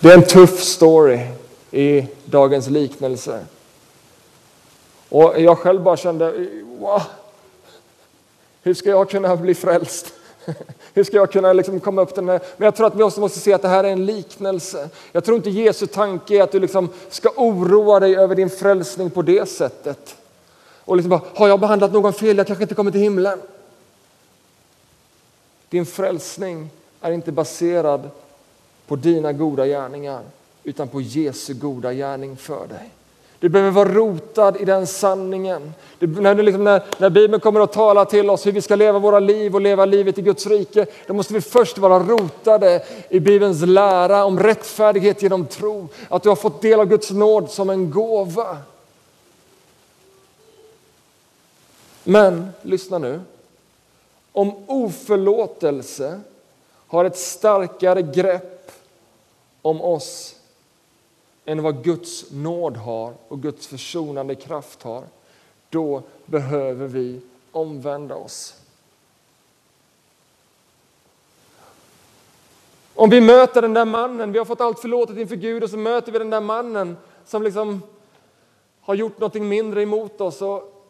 Det 0.03 0.09
är 0.11 0.15
en 0.15 0.27
tuff 0.27 0.63
story 0.63 1.21
i 1.71 2.07
dagens 2.25 2.69
liknelse. 2.69 3.47
Och 5.09 5.41
jag 5.41 5.59
själv 5.59 5.83
bara 5.83 5.97
kände, 5.97 6.49
wow, 6.79 7.03
hur 8.63 8.75
ska 8.75 8.91
jag 8.91 9.11
kunna 9.11 9.37
bli 9.37 9.55
frälst? 9.55 10.13
Hur 10.95 11.05
ska 11.05 11.17
jag 11.17 11.33
kunna 11.33 11.53
liksom 11.53 11.81
komma 11.81 12.03
upp 12.03 12.09
till 12.09 12.27
den 12.27 12.29
här? 12.29 12.41
Men 12.57 12.65
jag 12.65 12.77
tror 12.77 12.87
att 12.87 12.95
vi 12.95 13.03
också 13.03 13.21
måste 13.21 13.41
se 13.41 13.53
att 13.53 13.63
det 13.63 13.69
här 13.69 13.85
är 13.85 13.89
en 13.89 14.07
liknelse. 14.07 14.89
Jag 15.13 15.25
tror 15.25 15.37
inte 15.37 15.51
Jesu 15.51 15.87
tanke 15.87 16.37
är 16.37 16.43
att 16.43 16.53
du 16.53 16.61
liksom 16.61 16.89
ska 17.09 17.31
oroa 17.37 18.01
dig 18.01 18.17
över 18.17 18.35
din 18.35 18.51
frälsning 18.51 19.11
på 19.11 19.23
det 19.23 19.49
sättet. 19.49 20.17
Och 20.85 20.97
liksom 20.97 21.11
bara, 21.11 21.21
har 21.35 21.49
jag 21.49 21.61
behandlat 21.61 21.93
någon 21.93 22.13
fel? 22.13 22.37
Jag 22.37 22.47
kanske 22.47 22.63
inte 22.63 22.75
kommer 22.75 22.91
till 22.91 23.01
himlen. 23.01 23.41
Din 25.69 25.87
frälsning 25.87 26.71
är 27.01 27.13
inte 27.13 27.33
baserad 27.33 28.11
på 28.91 28.97
dina 28.97 29.33
goda 29.33 29.67
gärningar 29.67 30.23
utan 30.65 30.89
på 30.89 31.01
Jesu 31.01 31.55
goda 31.55 31.93
gärning 31.93 32.37
för 32.37 32.67
dig. 32.67 32.91
Du 33.39 33.49
behöver 33.49 33.71
vara 33.71 33.89
rotad 33.89 34.57
i 34.61 34.65
den 34.65 34.87
sanningen. 34.87 35.73
Du, 35.99 36.07
när, 36.07 36.35
liksom, 36.35 36.65
när, 36.65 36.83
när 36.99 37.11
Bibeln 37.11 37.41
kommer 37.41 37.61
att 37.61 37.73
tala 37.73 38.05
till 38.05 38.31
oss 38.31 38.47
hur 38.47 38.53
vi 38.53 38.63
ska 38.63 38.77
leva 38.77 38.99
våra 38.99 39.19
liv 39.19 39.55
och 39.55 39.61
leva 39.61 39.85
livet 39.85 40.19
i 40.19 40.23
Guds 40.23 40.47
rike, 40.47 40.87
då 41.07 41.15
måste 41.15 41.35
vi 41.35 41.41
först 41.41 41.79
vara 41.79 41.99
rotade 41.99 42.85
i 43.09 43.21
Bibelns 43.21 43.63
lära 43.63 44.25
om 44.25 44.41
rättfärdighet 44.41 45.23
genom 45.23 45.47
tro. 45.47 45.89
Att 46.09 46.23
du 46.23 46.29
har 46.29 46.37
fått 46.37 46.63
del 46.63 46.81
av 46.81 46.87
Guds 46.87 47.11
nåd 47.11 47.51
som 47.51 47.71
en 47.71 47.91
gåva. 47.91 48.59
Men, 52.05 52.49
lyssna 52.63 52.99
nu. 52.99 53.21
Om 54.33 54.65
oförlåtelse 54.67 56.21
har 56.91 57.05
ett 57.05 57.19
starkare 57.19 58.03
grepp 58.03 58.60
om 59.63 59.81
oss 59.81 60.37
än 61.45 61.63
vad 61.63 61.85
Guds 61.85 62.31
nåd 62.31 62.77
har 62.77 63.15
och 63.29 63.43
Guds 63.43 63.67
försonande 63.67 64.35
kraft 64.35 64.83
har, 64.83 65.05
då 65.71 66.03
behöver 66.27 66.87
vi 66.87 67.21
omvända 67.53 68.15
oss. 68.15 68.55
Om 72.95 73.11
vi 73.11 73.21
möter 73.21 73.63
den 73.63 73.75
där 73.75 73.85
mannen, 73.85 74.33
vi 74.33 74.39
har 74.39 74.45
fått 74.45 74.61
allt 74.61 74.81
förlåtet 74.81 75.19
inför 75.19 75.37
Gud 75.37 75.63
och 75.63 75.71
så 75.71 75.77
möter 75.77 76.13
vi 76.13 76.19
den 76.19 76.31
där 76.31 76.41
mannen 76.41 76.97
som 77.25 77.43
liksom 77.43 77.83
har 78.81 78.95
gjort 78.95 79.19
någonting 79.19 79.49
mindre 79.49 79.83
emot 79.83 80.21
oss 80.21 80.43
och 80.43 80.81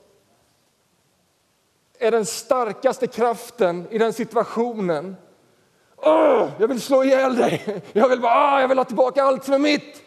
är 1.98 2.11
den 2.11 2.26
starkaste 2.26 3.06
kraften 3.06 3.87
i 3.90 3.98
den 3.98 4.12
situationen. 4.12 5.16
Oh, 6.02 6.48
jag 6.58 6.68
vill 6.68 6.80
slå 6.80 7.04
ihjäl 7.04 7.36
dig! 7.36 7.82
Jag 7.92 8.08
vill, 8.08 8.20
bara, 8.20 8.56
oh, 8.56 8.60
jag 8.60 8.68
vill 8.68 8.78
ha 8.78 8.84
tillbaka 8.84 9.22
allt 9.22 9.44
som 9.44 9.54
är 9.54 9.58
mitt! 9.58 10.02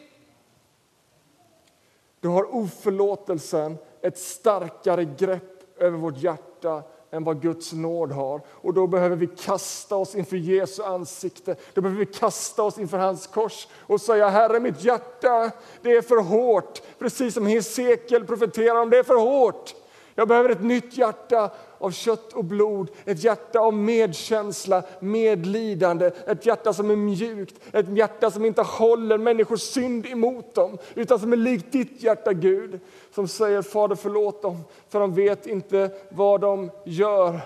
Då 2.22 2.30
har 2.30 2.56
oförlåtelsen 2.56 3.78
ett 4.02 4.18
starkare 4.18 5.06
grepp 5.06 5.80
över 5.80 5.98
vårt 5.98 6.18
hjärta 6.18 6.84
än 7.12 7.24
vad 7.24 7.42
Guds 7.42 7.74
nåd 7.74 8.12
har. 8.12 8.42
Och 8.48 8.74
då 8.74 8.88
behöver 8.88 9.16
vi 9.16 9.28
kasta 9.28 9.96
oss 9.96 10.16
inför 10.16 10.38
Jesu 10.38 10.84
ansikte. 10.84 11.56
Då 11.74 11.82
behöver 11.82 12.00
vi 12.00 12.06
kasta 12.06 12.64
oss 12.64 12.78
inför 12.78 12.98
hans 12.98 13.28
kors 13.28 13.68
och 13.80 14.02
säga 14.02 14.30
Herre, 14.30 14.60
mitt 14.60 14.84
hjärta, 14.84 15.52
det 15.82 15.92
är 15.92 16.02
för 16.02 16.22
hårt. 16.22 16.82
Precis 17.00 17.34
som 17.34 17.48
Hesekiel 17.48 18.26
profeterar 18.26 18.82
om, 18.82 18.90
det 18.90 18.98
är 18.98 19.04
för 19.04 19.16
hårt. 19.16 19.76
Jag 20.16 20.28
behöver 20.28 20.50
ett 20.50 20.64
nytt 20.64 20.98
hjärta 20.98 21.52
av 21.78 21.92
kött 21.92 22.34
och 22.34 22.46
blod, 22.46 22.90
ett 23.06 23.24
hjärta 23.24 23.60
av 23.60 23.74
medkänsla, 23.74 24.84
medlidande, 25.00 26.12
ett 26.28 26.46
hjärta 26.46 26.74
som 26.74 26.92
är 26.92 26.96
mjukt, 26.96 27.56
ett 27.72 27.98
hjärta 27.98 28.32
som 28.32 28.46
inte 28.46 28.62
håller 28.62 29.18
människors 29.18 29.62
synd 29.62 30.06
emot 30.06 30.56
dem, 30.56 30.78
utan 30.96 31.20
som 31.20 31.34
är 31.34 31.38
likt 31.38 31.72
ditt 31.72 32.04
hjärta, 32.04 32.34
Gud, 32.34 32.80
som 33.16 33.28
säger 33.28 33.62
Fader 33.62 33.96
förlåt 33.96 34.42
dem, 34.42 34.58
för 34.90 35.00
de 35.00 35.14
vet 35.14 35.48
inte 35.48 35.92
vad 36.10 36.42
de 36.42 36.72
gör. 36.84 37.40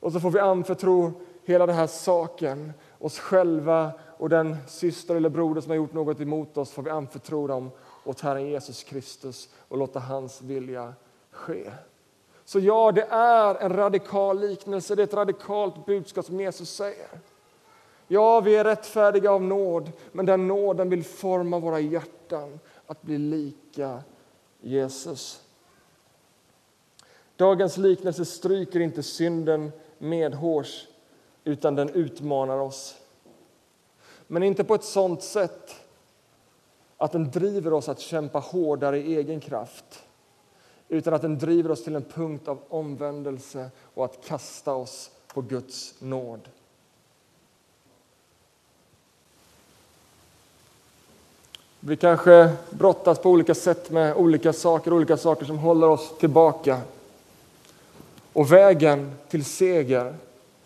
Och 0.00 0.12
så 0.12 0.20
får 0.20 0.30
vi 0.30 0.38
anförtro 0.38 1.12
hela 1.44 1.66
den 1.66 1.76
här 1.76 1.86
saken, 1.86 2.72
oss 2.98 3.18
själva 3.18 3.92
och 4.18 4.28
den 4.28 4.56
syster 4.68 5.16
eller 5.16 5.28
broder 5.28 5.60
som 5.60 5.70
har 5.70 5.76
gjort 5.76 5.92
något 5.92 6.20
emot 6.20 6.56
oss, 6.56 6.70
får 6.70 6.82
vi 6.82 6.90
anförtro 6.90 7.46
dem 7.46 7.70
åt 8.04 8.20
Herren 8.20 8.48
Jesus 8.48 8.84
Kristus 8.84 9.48
och 9.68 9.78
låta 9.78 9.98
hans 9.98 10.42
vilja 10.42 10.94
ske. 11.34 11.72
Så 12.44 12.58
ja, 12.58 12.92
det 12.92 13.06
är 13.10 13.54
en 13.54 13.72
radikal 13.76 14.40
liknelse, 14.40 14.94
det 14.94 15.02
är 15.02 15.04
ett 15.04 15.14
radikalt 15.14 15.86
budskap 15.86 16.24
som 16.24 16.40
Jesus 16.40 16.70
säger. 16.70 17.08
Ja, 18.08 18.40
vi 18.40 18.56
är 18.56 18.64
rättfärdiga 18.64 19.32
av 19.32 19.42
nåd, 19.42 19.92
men 20.12 20.26
den 20.26 20.48
nåden 20.48 20.90
vill 20.90 21.04
forma 21.04 21.58
våra 21.58 21.80
hjärtan 21.80 22.60
att 22.86 23.02
bli 23.02 23.18
lika 23.18 24.02
Jesus. 24.60 25.42
Dagens 27.36 27.76
liknelse 27.76 28.24
stryker 28.24 28.80
inte 28.80 29.02
synden 29.02 29.72
medhårs, 29.98 30.86
utan 31.44 31.74
den 31.74 31.88
utmanar 31.88 32.58
oss. 32.58 32.96
Men 34.26 34.42
inte 34.42 34.64
på 34.64 34.74
ett 34.74 34.84
sådant 34.84 35.22
sätt 35.22 35.74
att 36.96 37.12
den 37.12 37.30
driver 37.30 37.72
oss 37.72 37.88
att 37.88 38.00
kämpa 38.00 38.38
hårdare 38.38 38.98
i 38.98 39.16
egen 39.16 39.40
kraft 39.40 40.04
utan 40.94 41.14
att 41.14 41.22
den 41.22 41.38
driver 41.38 41.70
oss 41.70 41.84
till 41.84 41.96
en 41.96 42.04
punkt 42.04 42.48
av 42.48 42.58
omvändelse 42.68 43.70
och 43.94 44.04
att 44.04 44.24
kasta 44.24 44.74
oss 44.74 45.10
på 45.26 45.40
Guds 45.40 45.94
nåd. 45.98 46.40
Vi 51.80 51.96
kanske 51.96 52.52
brottas 52.70 53.18
på 53.18 53.30
olika 53.30 53.54
sätt 53.54 53.90
med 53.90 54.16
olika 54.16 54.52
saker, 54.52 54.92
olika 54.92 55.16
saker 55.16 55.44
som 55.46 55.58
håller 55.58 55.88
oss 55.88 56.18
tillbaka. 56.18 56.80
Och 58.32 58.52
vägen 58.52 59.12
till 59.28 59.44
seger 59.44 60.14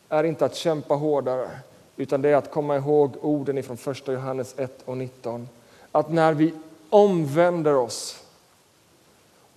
är 0.09 0.25
inte 0.25 0.45
att 0.45 0.55
kämpa 0.55 0.95
hårdare, 0.95 1.51
utan 1.97 2.23
det 2.23 2.29
är 2.29 2.37
att 2.37 2.51
komma 2.51 2.77
ihåg 2.77 3.17
orden 3.21 3.63
från 3.63 3.93
1 3.93 4.09
Johannes 4.09 4.55
1 4.59 4.83
och 4.85 4.97
19. 4.97 5.49
Att 5.93 6.13
när 6.13 6.33
vi 6.35 6.55
omvänder 6.91 7.75
oss 7.75 8.25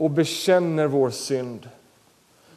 och 0.01 0.11
bekänner 0.11 0.87
vår 0.87 1.09
synd 1.09 1.69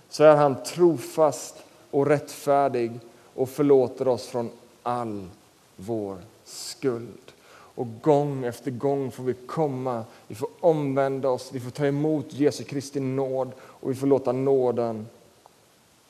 så 0.08 0.24
är 0.24 0.36
han 0.36 0.62
trofast 0.62 1.54
och 1.90 2.06
rättfärdig 2.06 2.92
och 3.34 3.48
förlåter 3.48 4.08
oss 4.08 4.26
från 4.26 4.50
all 4.82 5.28
vår 5.76 6.18
skuld. 6.44 7.32
Och 7.48 7.86
gång 8.02 8.44
efter 8.44 8.70
gång 8.70 9.10
får 9.10 9.24
vi 9.24 9.34
komma, 9.34 10.04
vi 10.28 10.34
får 10.34 10.48
omvända 10.60 11.28
oss, 11.28 11.50
vi 11.52 11.60
får 11.60 11.70
ta 11.70 11.86
emot 11.86 12.26
Jesu 12.32 12.64
Kristi 12.64 13.00
nåd 13.00 13.52
och 13.60 13.90
vi 13.90 13.94
får 13.94 14.06
låta 14.06 14.32
nåden 14.32 15.06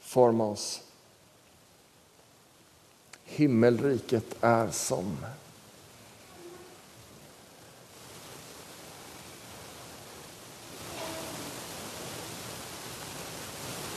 forma 0.01 0.47
oss. 0.47 0.83
Himmelriket 3.25 4.37
är 4.41 4.71
som 4.71 5.17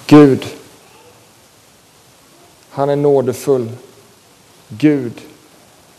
Gud, 0.07 0.45
han 2.69 2.89
är 2.89 2.95
nådefull. 2.95 3.69
Gud, 4.67 5.21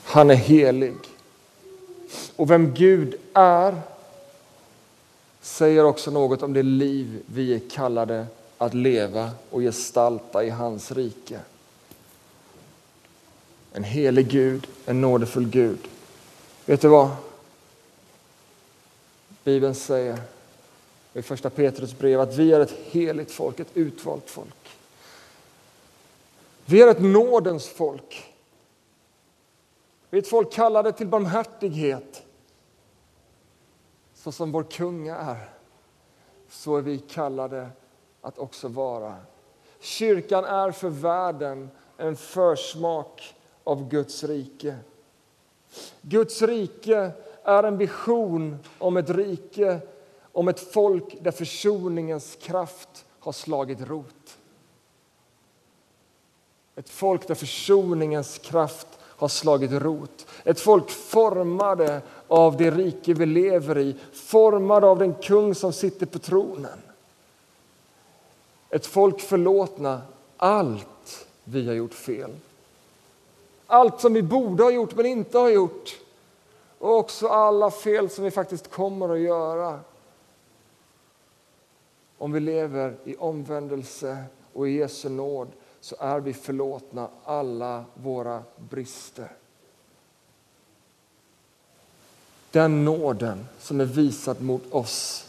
han 0.04 0.30
är 0.30 0.34
helig. 0.34 0.94
Och 2.36 2.50
vem 2.50 2.74
Gud 2.74 3.14
är 3.32 3.80
säger 5.40 5.84
också 5.84 6.10
något 6.10 6.42
om 6.42 6.52
det 6.52 6.62
liv 6.62 7.22
vi 7.26 7.54
är 7.54 7.60
kallade 7.70 8.26
att 8.58 8.74
leva 8.74 9.30
och 9.50 9.60
gestalta 9.60 10.44
i 10.44 10.50
hans 10.50 10.92
rike. 10.92 11.40
En 13.72 13.84
helig 13.84 14.28
Gud, 14.28 14.66
en 14.86 15.00
nådefull 15.00 15.48
Gud. 15.48 15.78
Vet 16.64 16.80
du 16.80 16.88
vad? 16.88 17.10
Bibeln 19.44 19.74
säger 19.74 20.18
i 21.12 21.22
första 21.22 21.50
Petrus 21.50 21.98
brev 21.98 22.20
att 22.20 22.36
vi 22.36 22.52
är 22.52 22.60
ett 22.60 22.70
heligt 22.70 23.30
folk, 23.30 23.60
ett 23.60 23.76
utvalt 23.76 24.30
folk. 24.30 24.78
Vi 26.64 26.82
är 26.82 26.88
ett 26.88 27.02
nådens 27.02 27.68
folk. 27.68 28.34
Vi 30.10 30.18
är 30.18 30.22
ett 30.22 30.28
folk 30.28 30.52
kallade 30.52 30.92
till 30.92 31.06
barmhärtighet. 31.06 32.22
Så 34.14 34.32
som 34.32 34.52
vår 34.52 34.62
kung 34.62 35.08
är, 35.08 35.50
så 36.50 36.76
är 36.76 36.82
vi 36.82 36.98
kallade 36.98 37.68
att 38.20 38.38
också 38.38 38.68
vara. 38.68 39.16
Kyrkan 39.80 40.44
är 40.44 40.70
för 40.70 40.88
världen 40.88 41.70
en 41.96 42.16
försmak 42.16 43.34
av 43.64 43.88
Guds 43.88 44.24
rike. 44.24 44.76
Guds 46.02 46.42
rike 46.42 47.10
är 47.42 47.62
en 47.62 47.78
vision 47.78 48.58
om 48.78 48.96
ett 48.96 49.10
rike 49.10 49.80
om 50.38 50.48
ett 50.48 50.72
folk 50.72 51.16
där 51.20 51.30
försoningens 51.30 52.38
kraft 52.40 53.04
har 53.18 53.32
slagit 53.32 53.80
rot. 53.80 54.38
Ett 56.76 56.90
folk 56.90 57.26
där 57.26 57.34
försoningens 57.34 58.38
kraft 58.38 58.86
har 59.00 59.28
slagit 59.28 59.72
rot. 59.72 60.26
Ett 60.44 60.60
folk 60.60 60.90
formade 60.90 62.02
av 62.28 62.56
det 62.56 62.70
rike 62.70 63.14
vi 63.14 63.26
lever 63.26 63.78
i, 63.78 63.96
formade 64.12 64.86
av 64.86 64.98
den 64.98 65.14
kung 65.14 65.54
som 65.54 65.72
sitter 65.72 66.06
på 66.06 66.18
tronen. 66.18 66.78
Ett 68.70 68.86
folk 68.86 69.20
förlåtna 69.20 70.02
allt 70.36 71.26
vi 71.44 71.66
har 71.66 71.74
gjort 71.74 71.94
fel. 71.94 72.30
Allt 73.66 74.00
som 74.00 74.12
vi 74.14 74.22
borde 74.22 74.62
ha 74.62 74.70
gjort 74.70 74.96
men 74.96 75.06
inte 75.06 75.38
har 75.38 75.48
gjort. 75.48 75.96
Och 76.78 76.96
också 76.96 77.28
alla 77.28 77.70
fel 77.70 78.10
som 78.10 78.24
vi 78.24 78.30
faktiskt 78.30 78.70
kommer 78.70 79.08
att 79.08 79.20
göra 79.20 79.80
om 82.18 82.32
vi 82.32 82.40
lever 82.40 82.96
i 83.04 83.16
omvändelse 83.16 84.24
och 84.52 84.68
i 84.68 84.72
Jesu 84.72 85.08
nåd 85.08 85.48
så 85.80 85.96
är 85.98 86.20
vi 86.20 86.32
förlåtna 86.32 87.08
alla 87.24 87.84
våra 87.94 88.42
brister. 88.56 89.32
Den 92.50 92.84
nåden 92.84 93.46
som 93.58 93.80
är 93.80 93.84
visad 93.84 94.42
mot 94.42 94.72
oss 94.72 95.28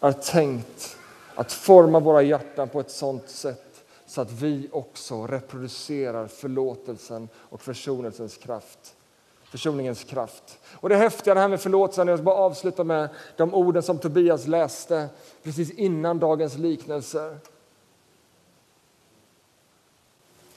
är 0.00 0.12
tänkt 0.12 0.96
att 1.34 1.52
forma 1.52 2.00
våra 2.00 2.22
hjärtan 2.22 2.68
på 2.68 2.80
ett 2.80 2.90
sådant 2.90 3.28
sätt 3.28 3.84
så 4.06 4.20
att 4.20 4.32
vi 4.32 4.68
också 4.72 5.26
reproducerar 5.26 6.26
förlåtelsen 6.26 7.28
och 7.34 7.60
försonelsens 7.60 8.36
kraft 8.36 8.96
försoningens 9.54 10.04
kraft. 10.04 10.58
Och 10.72 10.88
det 10.88 10.96
häftiga 10.96 11.34
det 11.34 11.40
här 11.40 11.48
med 11.48 11.60
förlåtelsen, 11.60 12.08
jag 12.08 12.18
ska 12.18 12.24
bara 12.24 12.34
avsluta 12.34 12.84
med 12.84 13.08
de 13.36 13.54
orden 13.54 13.82
som 13.82 13.98
Tobias 13.98 14.46
läste 14.46 15.08
precis 15.42 15.70
innan 15.70 16.18
dagens 16.18 16.58
liknelser. 16.58 17.38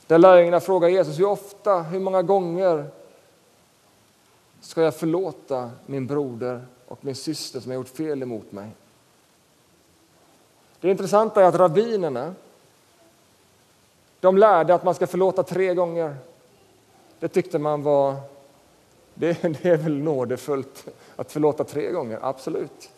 Där 0.07 0.17
lärjungarna 0.17 0.59
frågar 0.59 0.89
Jesus 0.89 1.19
hur 1.19 1.25
ofta, 1.25 1.81
hur 1.81 1.99
många 1.99 2.21
gånger 2.21 2.85
ska 4.61 4.81
jag 4.81 4.95
förlåta 4.95 5.71
min 5.85 6.07
broder 6.07 6.65
och 6.87 7.05
min 7.05 7.15
syster 7.15 7.59
som 7.59 7.71
har 7.71 7.75
gjort 7.75 7.89
fel 7.89 8.21
emot 8.21 8.51
mig? 8.51 8.69
Det 10.79 10.91
intressanta 10.91 11.41
är 11.41 11.45
att 11.45 11.55
rabbinerna 11.55 12.35
de 14.19 14.37
lärde 14.37 14.73
att 14.75 14.83
man 14.83 14.95
ska 14.95 15.07
förlåta 15.07 15.43
tre 15.43 15.73
gånger. 15.73 16.15
Det 17.19 17.27
tyckte 17.27 17.59
man 17.59 17.83
var 17.83 18.15
det, 19.19 19.41
det 19.41 19.69
är 19.69 19.77
väl 19.77 19.97
nådefullt 19.97 20.85
att 21.15 21.31
förlåta 21.31 21.63
tre 21.63 21.91
gånger, 21.91 22.19
absolut. 22.21 22.89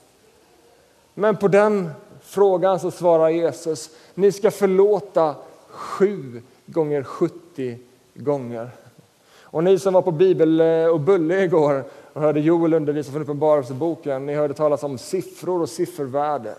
Men 1.13 1.37
på 1.37 1.47
den 1.47 1.89
frågan 2.21 2.79
så 2.79 2.91
svarar 2.91 3.29
Jesus, 3.29 3.89
ni 4.13 4.31
ska 4.31 4.51
förlåta 4.51 5.35
sju 5.67 6.41
gånger 6.65 7.03
70 7.03 7.77
gånger. 8.13 8.69
Och 9.51 9.63
ni 9.63 9.79
som 9.79 9.93
var 9.93 10.01
på 10.01 10.11
Bibel 10.11 10.61
eh, 10.61 10.85
och 10.85 10.99
Bulle 10.99 11.43
igår 11.43 11.83
och 12.13 12.21
hörde 12.21 12.39
Joel 12.39 12.73
undervisa 12.73 13.11
från 13.11 13.21
Uppenbarelseboken, 13.21 14.25
ni 14.25 14.35
hörde 14.35 14.53
talas 14.53 14.83
om 14.83 14.97
siffror 14.97 15.61
och 15.61 15.69
siffervärde. 15.69 16.55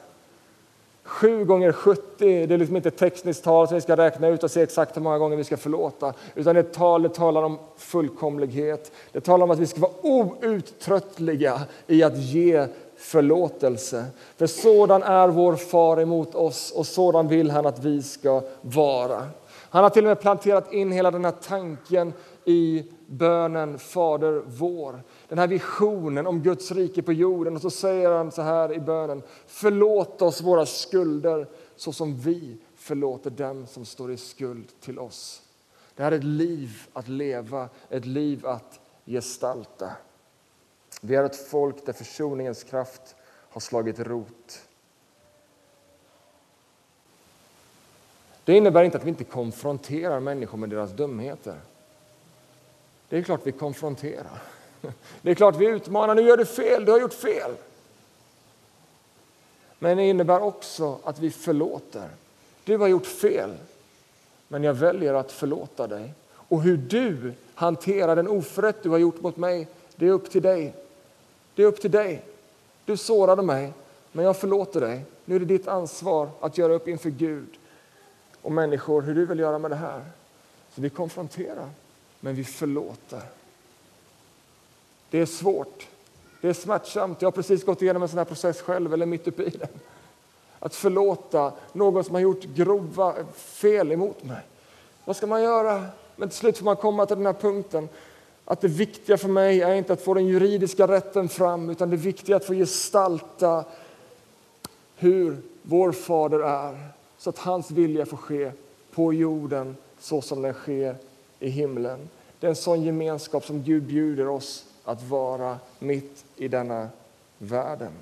7 1.11 1.45
gånger 1.45 1.73
70, 1.73 2.03
det 2.19 2.55
är 2.55 2.59
liksom 2.59 2.77
inte 2.77 2.89
ett 2.89 2.97
tekniskt 2.97 3.45
tal 3.45 3.69
som 3.69 3.75
vi 3.75 3.81
ska 3.81 3.97
räkna 3.97 4.29
ut 4.29 4.43
och 4.43 4.51
se 4.51 4.63
exakt 4.63 4.97
hur 4.97 5.03
många 5.03 5.19
gånger 5.19 5.37
vi 5.37 5.45
ska 5.45 5.57
förlåta. 5.57 6.15
Utan 6.35 6.55
det 6.55 6.63
tal 6.63 7.03
det 7.03 7.09
talar 7.09 7.43
om 7.43 7.59
fullkomlighet. 7.77 8.93
Det 9.13 9.21
talar 9.21 9.45
om 9.45 9.51
att 9.51 9.59
vi 9.59 9.67
ska 9.67 9.81
vara 9.81 9.93
outtröttliga 10.03 11.61
i 11.87 12.03
att 12.03 12.19
ge 12.19 12.67
förlåtelse. 12.97 14.05
För 14.37 14.47
sådan 14.47 15.03
är 15.03 15.29
vår 15.29 15.57
far 15.57 16.01
emot 16.01 16.35
oss 16.35 16.71
och 16.71 16.87
sådan 16.87 17.29
vill 17.29 17.51
han 17.51 17.67
att 17.67 17.85
vi 17.85 18.03
ska 18.03 18.43
vara. 18.61 19.27
Han 19.71 19.83
har 19.83 19.91
till 19.91 20.05
och 20.05 20.09
med 20.09 20.21
planterat 20.21 20.73
in 20.73 20.93
hela 20.93 21.11
den 21.11 21.25
här 21.25 21.35
tanken 21.49 22.13
i 22.51 22.85
bönen 23.07 23.79
Fader 23.79 24.43
vår. 24.47 25.03
Den 25.29 25.39
här 25.39 25.47
visionen 25.47 26.27
om 26.27 26.43
Guds 26.43 26.73
rike 26.73 27.03
på 27.03 27.13
jorden. 27.13 27.57
Och 27.57 27.63
så 27.63 27.71
säger 27.71 28.11
han 28.11 28.33
så 28.33 28.43
här 28.43 28.73
i 28.73 28.81
bönen. 28.81 29.23
Förlåt 29.47 30.23
oss 30.23 30.41
våra 30.41 30.67
skulder 30.67 31.49
så 31.77 31.93
som 31.93 32.17
vi 32.17 32.57
förlåter 32.75 33.31
dem 33.31 33.67
som 33.67 33.85
står 33.85 34.13
i 34.13 34.17
skuld 34.17 34.69
till 34.81 34.99
oss. 34.99 35.43
Det 35.95 36.03
här 36.03 36.13
är 36.13 36.17
ett 36.17 36.25
liv 36.25 36.71
att 36.93 37.09
leva, 37.09 37.69
ett 37.89 38.07
liv 38.07 38.47
att 38.47 38.81
gestalta. 39.07 39.91
Vi 41.01 41.15
är 41.15 41.25
ett 41.25 41.49
folk 41.49 41.87
där 41.87 41.93
försoningens 41.93 42.65
kraft 42.65 43.17
har 43.51 43.61
slagit 43.61 43.99
rot. 43.99 44.63
Det 48.45 48.57
innebär 48.57 48.85
inte 48.85 48.99
att 48.99 49.05
vi 49.05 49.09
inte 49.09 49.25
konfronterar 49.25 50.21
människor 50.21 50.59
med 50.59 50.71
deras 50.71 50.91
dumheter. 50.91 51.61
Det 53.11 53.19
är 53.19 53.23
klart 53.23 53.41
vi 53.45 53.53
konfronterar. 53.53 54.43
Det 55.23 55.31
är 55.31 55.35
klart 55.35 55.57
vi 55.57 55.67
utmanar. 55.67 56.15
Nu 56.15 56.23
gör 56.23 56.37
du 56.37 56.47
fel, 56.47 56.85
du 56.85 56.93
har 56.93 57.01
gjort 57.01 57.15
fel. 57.15 57.51
Men 59.79 59.97
det 59.97 60.03
innebär 60.09 60.43
också 60.43 60.99
att 61.05 61.19
vi 61.19 61.31
förlåter. 61.31 62.09
Du 62.65 62.77
har 62.77 62.89
gjort 62.89 63.07
fel, 63.07 63.57
men 64.49 64.65
jag 64.65 64.75
väljer 64.75 65.15
att 65.15 65.33
förlåta 65.33 65.87
dig. 65.87 66.15
Och 66.33 66.63
hur 66.63 66.77
du 66.77 67.33
hanterar 67.55 68.17
den 68.17 68.29
oförrätt 68.29 68.83
du 68.83 68.89
har 68.89 68.99
gjort 68.99 69.21
mot 69.21 69.37
mig, 69.37 69.69
det 69.97 70.07
är 70.07 70.11
upp 70.11 70.31
till 70.31 70.43
dig. 70.43 70.75
Det 71.55 71.63
är 71.63 71.67
upp 71.67 71.81
till 71.81 71.91
dig. 71.91 72.25
Du 72.85 72.97
sårade 72.97 73.43
mig, 73.43 73.73
men 74.13 74.25
jag 74.25 74.37
förlåter 74.37 74.81
dig. 74.81 75.05
Nu 75.25 75.35
är 75.35 75.39
det 75.41 75.45
ditt 75.45 75.69
ansvar 75.69 76.29
att 76.41 76.59
göra 76.59 76.73
upp 76.73 76.89
inför 76.89 77.11
Gud 77.11 77.59
och 78.43 78.53
människor 78.53 79.03
hur 79.03 79.15
du 79.15 79.27
vill 79.27 79.39
göra 79.39 79.59
med 79.59 79.71
det 79.71 79.77
här. 79.77 80.05
Så 80.75 80.81
vi 80.81 80.91
konfronterar, 80.91 81.69
men 82.21 82.35
vi 82.35 82.45
förlåter. 82.45 83.23
Det 85.11 85.19
är 85.19 85.27
svårt. 85.27 85.89
Det 86.41 86.49
är 86.49 86.53
smärtsamt. 86.53 87.23
Jag 87.23 87.27
har 87.27 87.33
precis 87.33 87.65
gått 87.65 87.83
igenom 87.83 88.03
en 88.03 88.09
sån 88.09 88.19
här 88.19 88.25
process 88.25 88.61
själv, 88.61 88.95
eller 88.95 89.07
mitt 89.07 89.29
uppe 89.29 89.43
i 89.43 89.51
den. 89.51 89.69
Att 90.59 90.75
förlåta 90.75 91.53
någon 91.73 92.05
som 92.05 92.15
har 92.15 92.23
gjort 92.23 92.45
grova 92.45 93.15
fel 93.35 93.93
emot 93.93 94.25
mig. 94.25 94.41
Vad 95.05 95.17
ska 95.17 95.27
man 95.27 95.43
göra? 95.43 95.87
Men 96.17 96.29
till 96.29 96.39
slut 96.39 96.59
får 96.59 96.65
man 96.65 96.77
komma 96.77 97.07
till 97.07 97.17
den 97.17 97.27
här 97.27 97.33
punkten 97.33 97.89
att 98.45 98.61
det 98.61 98.69
viktiga 98.69 99.19
för 99.19 99.29
mig 99.29 99.63
är 99.63 99.75
inte 99.75 99.93
att 99.93 100.03
få 100.03 100.15
den 100.15 100.27
juridiska 100.27 100.89
rätten 100.89 101.29
fram 101.29 101.71
utan 101.71 101.91
det 101.91 101.97
viktiga 101.97 102.37
är 102.37 102.41
att 102.41 102.47
få 102.47 102.55
gestalta 102.55 103.65
hur 104.97 105.43
vår 105.63 105.93
fader 105.93 106.41
är 106.41 106.89
så 107.19 107.31
att 107.31 107.39
hans 107.39 107.71
vilja 107.71 108.07
får 108.07 108.17
ske 108.17 108.53
på 108.95 109.13
jorden 109.13 109.77
så 109.99 110.23
som 110.23 110.43
den 110.43 110.55
sker 110.55 110.97
i 111.41 111.49
himlen. 111.49 112.09
Det 112.41 112.47
är 112.47 112.49
en 112.49 112.57
sån 112.57 112.83
gemenskap 112.83 113.45
som 113.45 113.63
Gud 113.63 113.83
bjuder 113.83 114.29
oss 114.29 114.65
att 114.85 115.03
vara 115.03 115.59
mitt 115.79 116.25
i 116.37 116.49
denna 116.49 116.89
världen. 117.39 117.93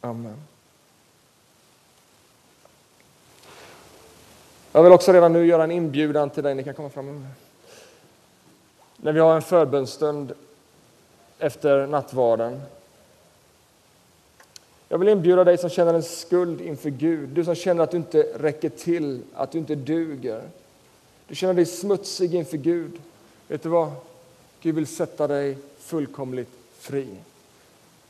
Amen. 0.00 0.36
Jag 4.72 4.82
vill 4.82 4.92
också 4.92 5.12
redan 5.12 5.32
nu 5.32 5.46
göra 5.46 5.64
en 5.64 5.70
inbjudan 5.70 6.30
till 6.30 6.42
dig. 6.42 6.54
Ni 6.54 6.64
kan 6.64 6.74
komma 6.74 6.90
fram. 6.90 7.26
När 8.96 9.12
vi 9.12 9.20
har 9.20 9.36
en 9.36 9.42
förbönstund 9.42 10.32
efter 11.38 11.86
nattvarden. 11.86 12.62
Jag 14.88 14.98
vill 14.98 15.08
inbjuda 15.08 15.44
dig 15.44 15.58
som 15.58 15.70
känner 15.70 15.94
en 15.94 16.02
skuld 16.02 16.60
inför 16.60 16.90
Gud, 16.90 17.28
du 17.28 17.44
som 17.44 17.54
känner 17.54 17.84
att 17.84 17.90
du 17.90 17.96
inte 17.96 18.22
räcker 18.22 18.68
till, 18.68 19.22
att 19.34 19.52
du 19.52 19.58
inte 19.58 19.74
duger. 19.74 20.42
Du 21.34 21.38
känner 21.38 21.54
dig 21.54 21.66
smutsig 21.66 22.34
inför 22.34 22.56
Gud. 22.56 22.92
Vet 23.48 23.62
du 23.62 23.68
vad? 23.68 23.90
Gud 24.60 24.74
vill 24.74 24.86
sätta 24.86 25.26
dig 25.26 25.58
fullkomligt 25.78 26.50
fri. 26.78 27.08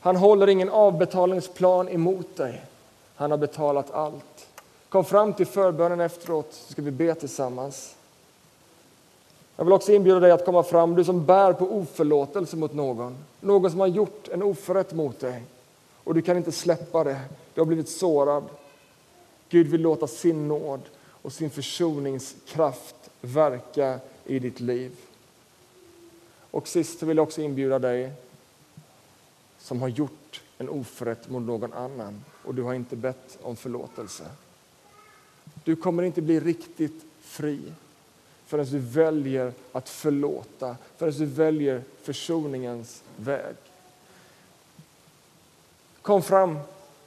Han 0.00 0.16
håller 0.16 0.46
ingen 0.46 0.68
avbetalningsplan 0.68 1.88
emot 1.88 2.37
dig. 2.37 2.64
Han 3.16 3.30
har 3.30 3.38
betalat 3.38 3.90
allt. 3.90 4.46
Kom 4.88 5.04
fram 5.04 5.32
till 5.32 5.46
förbönen 5.46 6.00
efteråt 6.00 6.48
så 6.50 6.72
ska 6.72 6.82
vi 6.82 6.90
be 6.90 7.14
tillsammans. 7.14 7.94
Jag 9.56 9.64
vill 9.64 9.72
också 9.72 9.92
inbjuda 9.92 10.20
dig 10.20 10.30
att 10.30 10.44
komma 10.44 10.62
fram, 10.62 10.94
du 10.94 11.04
som 11.04 11.26
bär 11.26 11.52
på 11.52 11.64
oförlåtelse 11.64 12.56
mot 12.56 12.74
någon. 12.74 13.16
Någon 13.40 13.70
som 13.70 13.80
har 13.80 13.87
gjort 13.87 14.28
en 14.28 14.42
oförrätt 14.42 14.92
mot 14.92 15.20
dig 15.20 15.42
och 16.04 16.14
du 16.14 16.22
kan 16.22 16.37
inte 16.37 16.52
släppa 16.52 17.04
det. 17.04 17.20
Du 17.54 17.60
har 17.60 17.66
blivit 17.66 17.88
sårad. 17.88 18.44
Gud 19.48 19.66
vill 19.66 19.80
låta 19.80 20.06
sin 20.06 20.48
nåd 20.48 20.80
och 21.22 21.32
sin 21.32 21.50
försoningskraft 21.50 23.03
verka 23.24 24.00
i 24.24 24.38
ditt 24.38 24.60
liv. 24.60 24.92
Och 26.50 26.68
sist 26.68 27.02
vill 27.02 27.16
jag 27.16 27.24
också 27.24 27.40
inbjuda 27.40 27.78
dig 27.78 28.12
som 29.58 29.80
har 29.80 29.88
gjort 29.88 30.42
en 30.58 30.68
oförrätt 30.68 31.28
mot 31.28 31.42
någon 31.42 31.72
annan 31.72 32.24
och 32.44 32.54
du 32.54 32.62
har 32.62 32.74
inte 32.74 32.96
bett 32.96 33.38
om 33.42 33.56
förlåtelse. 33.56 34.24
Du 35.64 35.76
kommer 35.76 36.02
inte 36.02 36.22
bli 36.22 36.40
riktigt 36.40 37.04
fri 37.20 37.60
förrän 38.46 38.66
du 38.66 38.78
väljer 38.78 39.52
att 39.72 39.88
förlåta, 39.88 40.76
förrän 40.96 41.12
du 41.12 41.26
väljer 41.26 41.82
försoningens 42.02 43.02
väg. 43.16 43.56
Kom 46.02 46.22
fram 46.22 46.58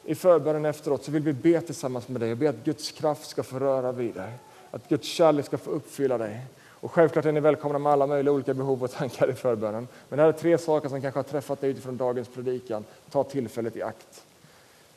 i 0.06 0.16
förbönen 0.16 0.66
efteråt 0.66 1.04
så 1.04 1.12
vill 1.12 1.24
vi 1.24 1.34
be 1.34 1.62
tillsammans 1.62 2.08
med 2.08 2.22
dig 2.22 2.32
och 2.32 2.38
be 2.38 2.50
att 2.50 2.64
Guds 2.64 2.92
kraft 2.92 3.30
ska 3.30 3.44
få 3.44 3.60
röra 3.60 3.92
vid 3.92 4.14
dig, 4.14 4.34
att 4.72 4.90
Guds 4.90 5.08
kärlek 5.08 5.46
ska 5.46 5.58
få 5.58 5.72
uppfylla 5.72 6.18
dig. 6.18 6.42
Och 6.80 6.92
självklart 6.92 7.26
är 7.26 7.32
ni 7.32 7.40
välkomna 7.40 7.80
med 7.80 7.92
alla 7.92 8.08
möjliga 8.08 8.34
olika 8.34 8.54
behov 8.54 8.84
och 8.84 8.92
tankar 8.92 9.30
i 9.30 9.34
förbönen. 9.34 9.88
Men 10.10 10.18
det 10.18 10.24
här 10.24 10.30
är 10.30 10.34
tre 10.34 10.58
saker 10.58 10.90
som 10.90 11.02
kanske 11.02 11.18
har 11.18 11.24
träffat 11.24 11.62
dig 11.62 11.70
utifrån 11.70 11.98
dagens 11.98 12.28
predikan. 12.28 12.84
Ta 13.12 13.24
tillfället 13.24 13.76
i 13.76 13.82
akt. 13.82 14.24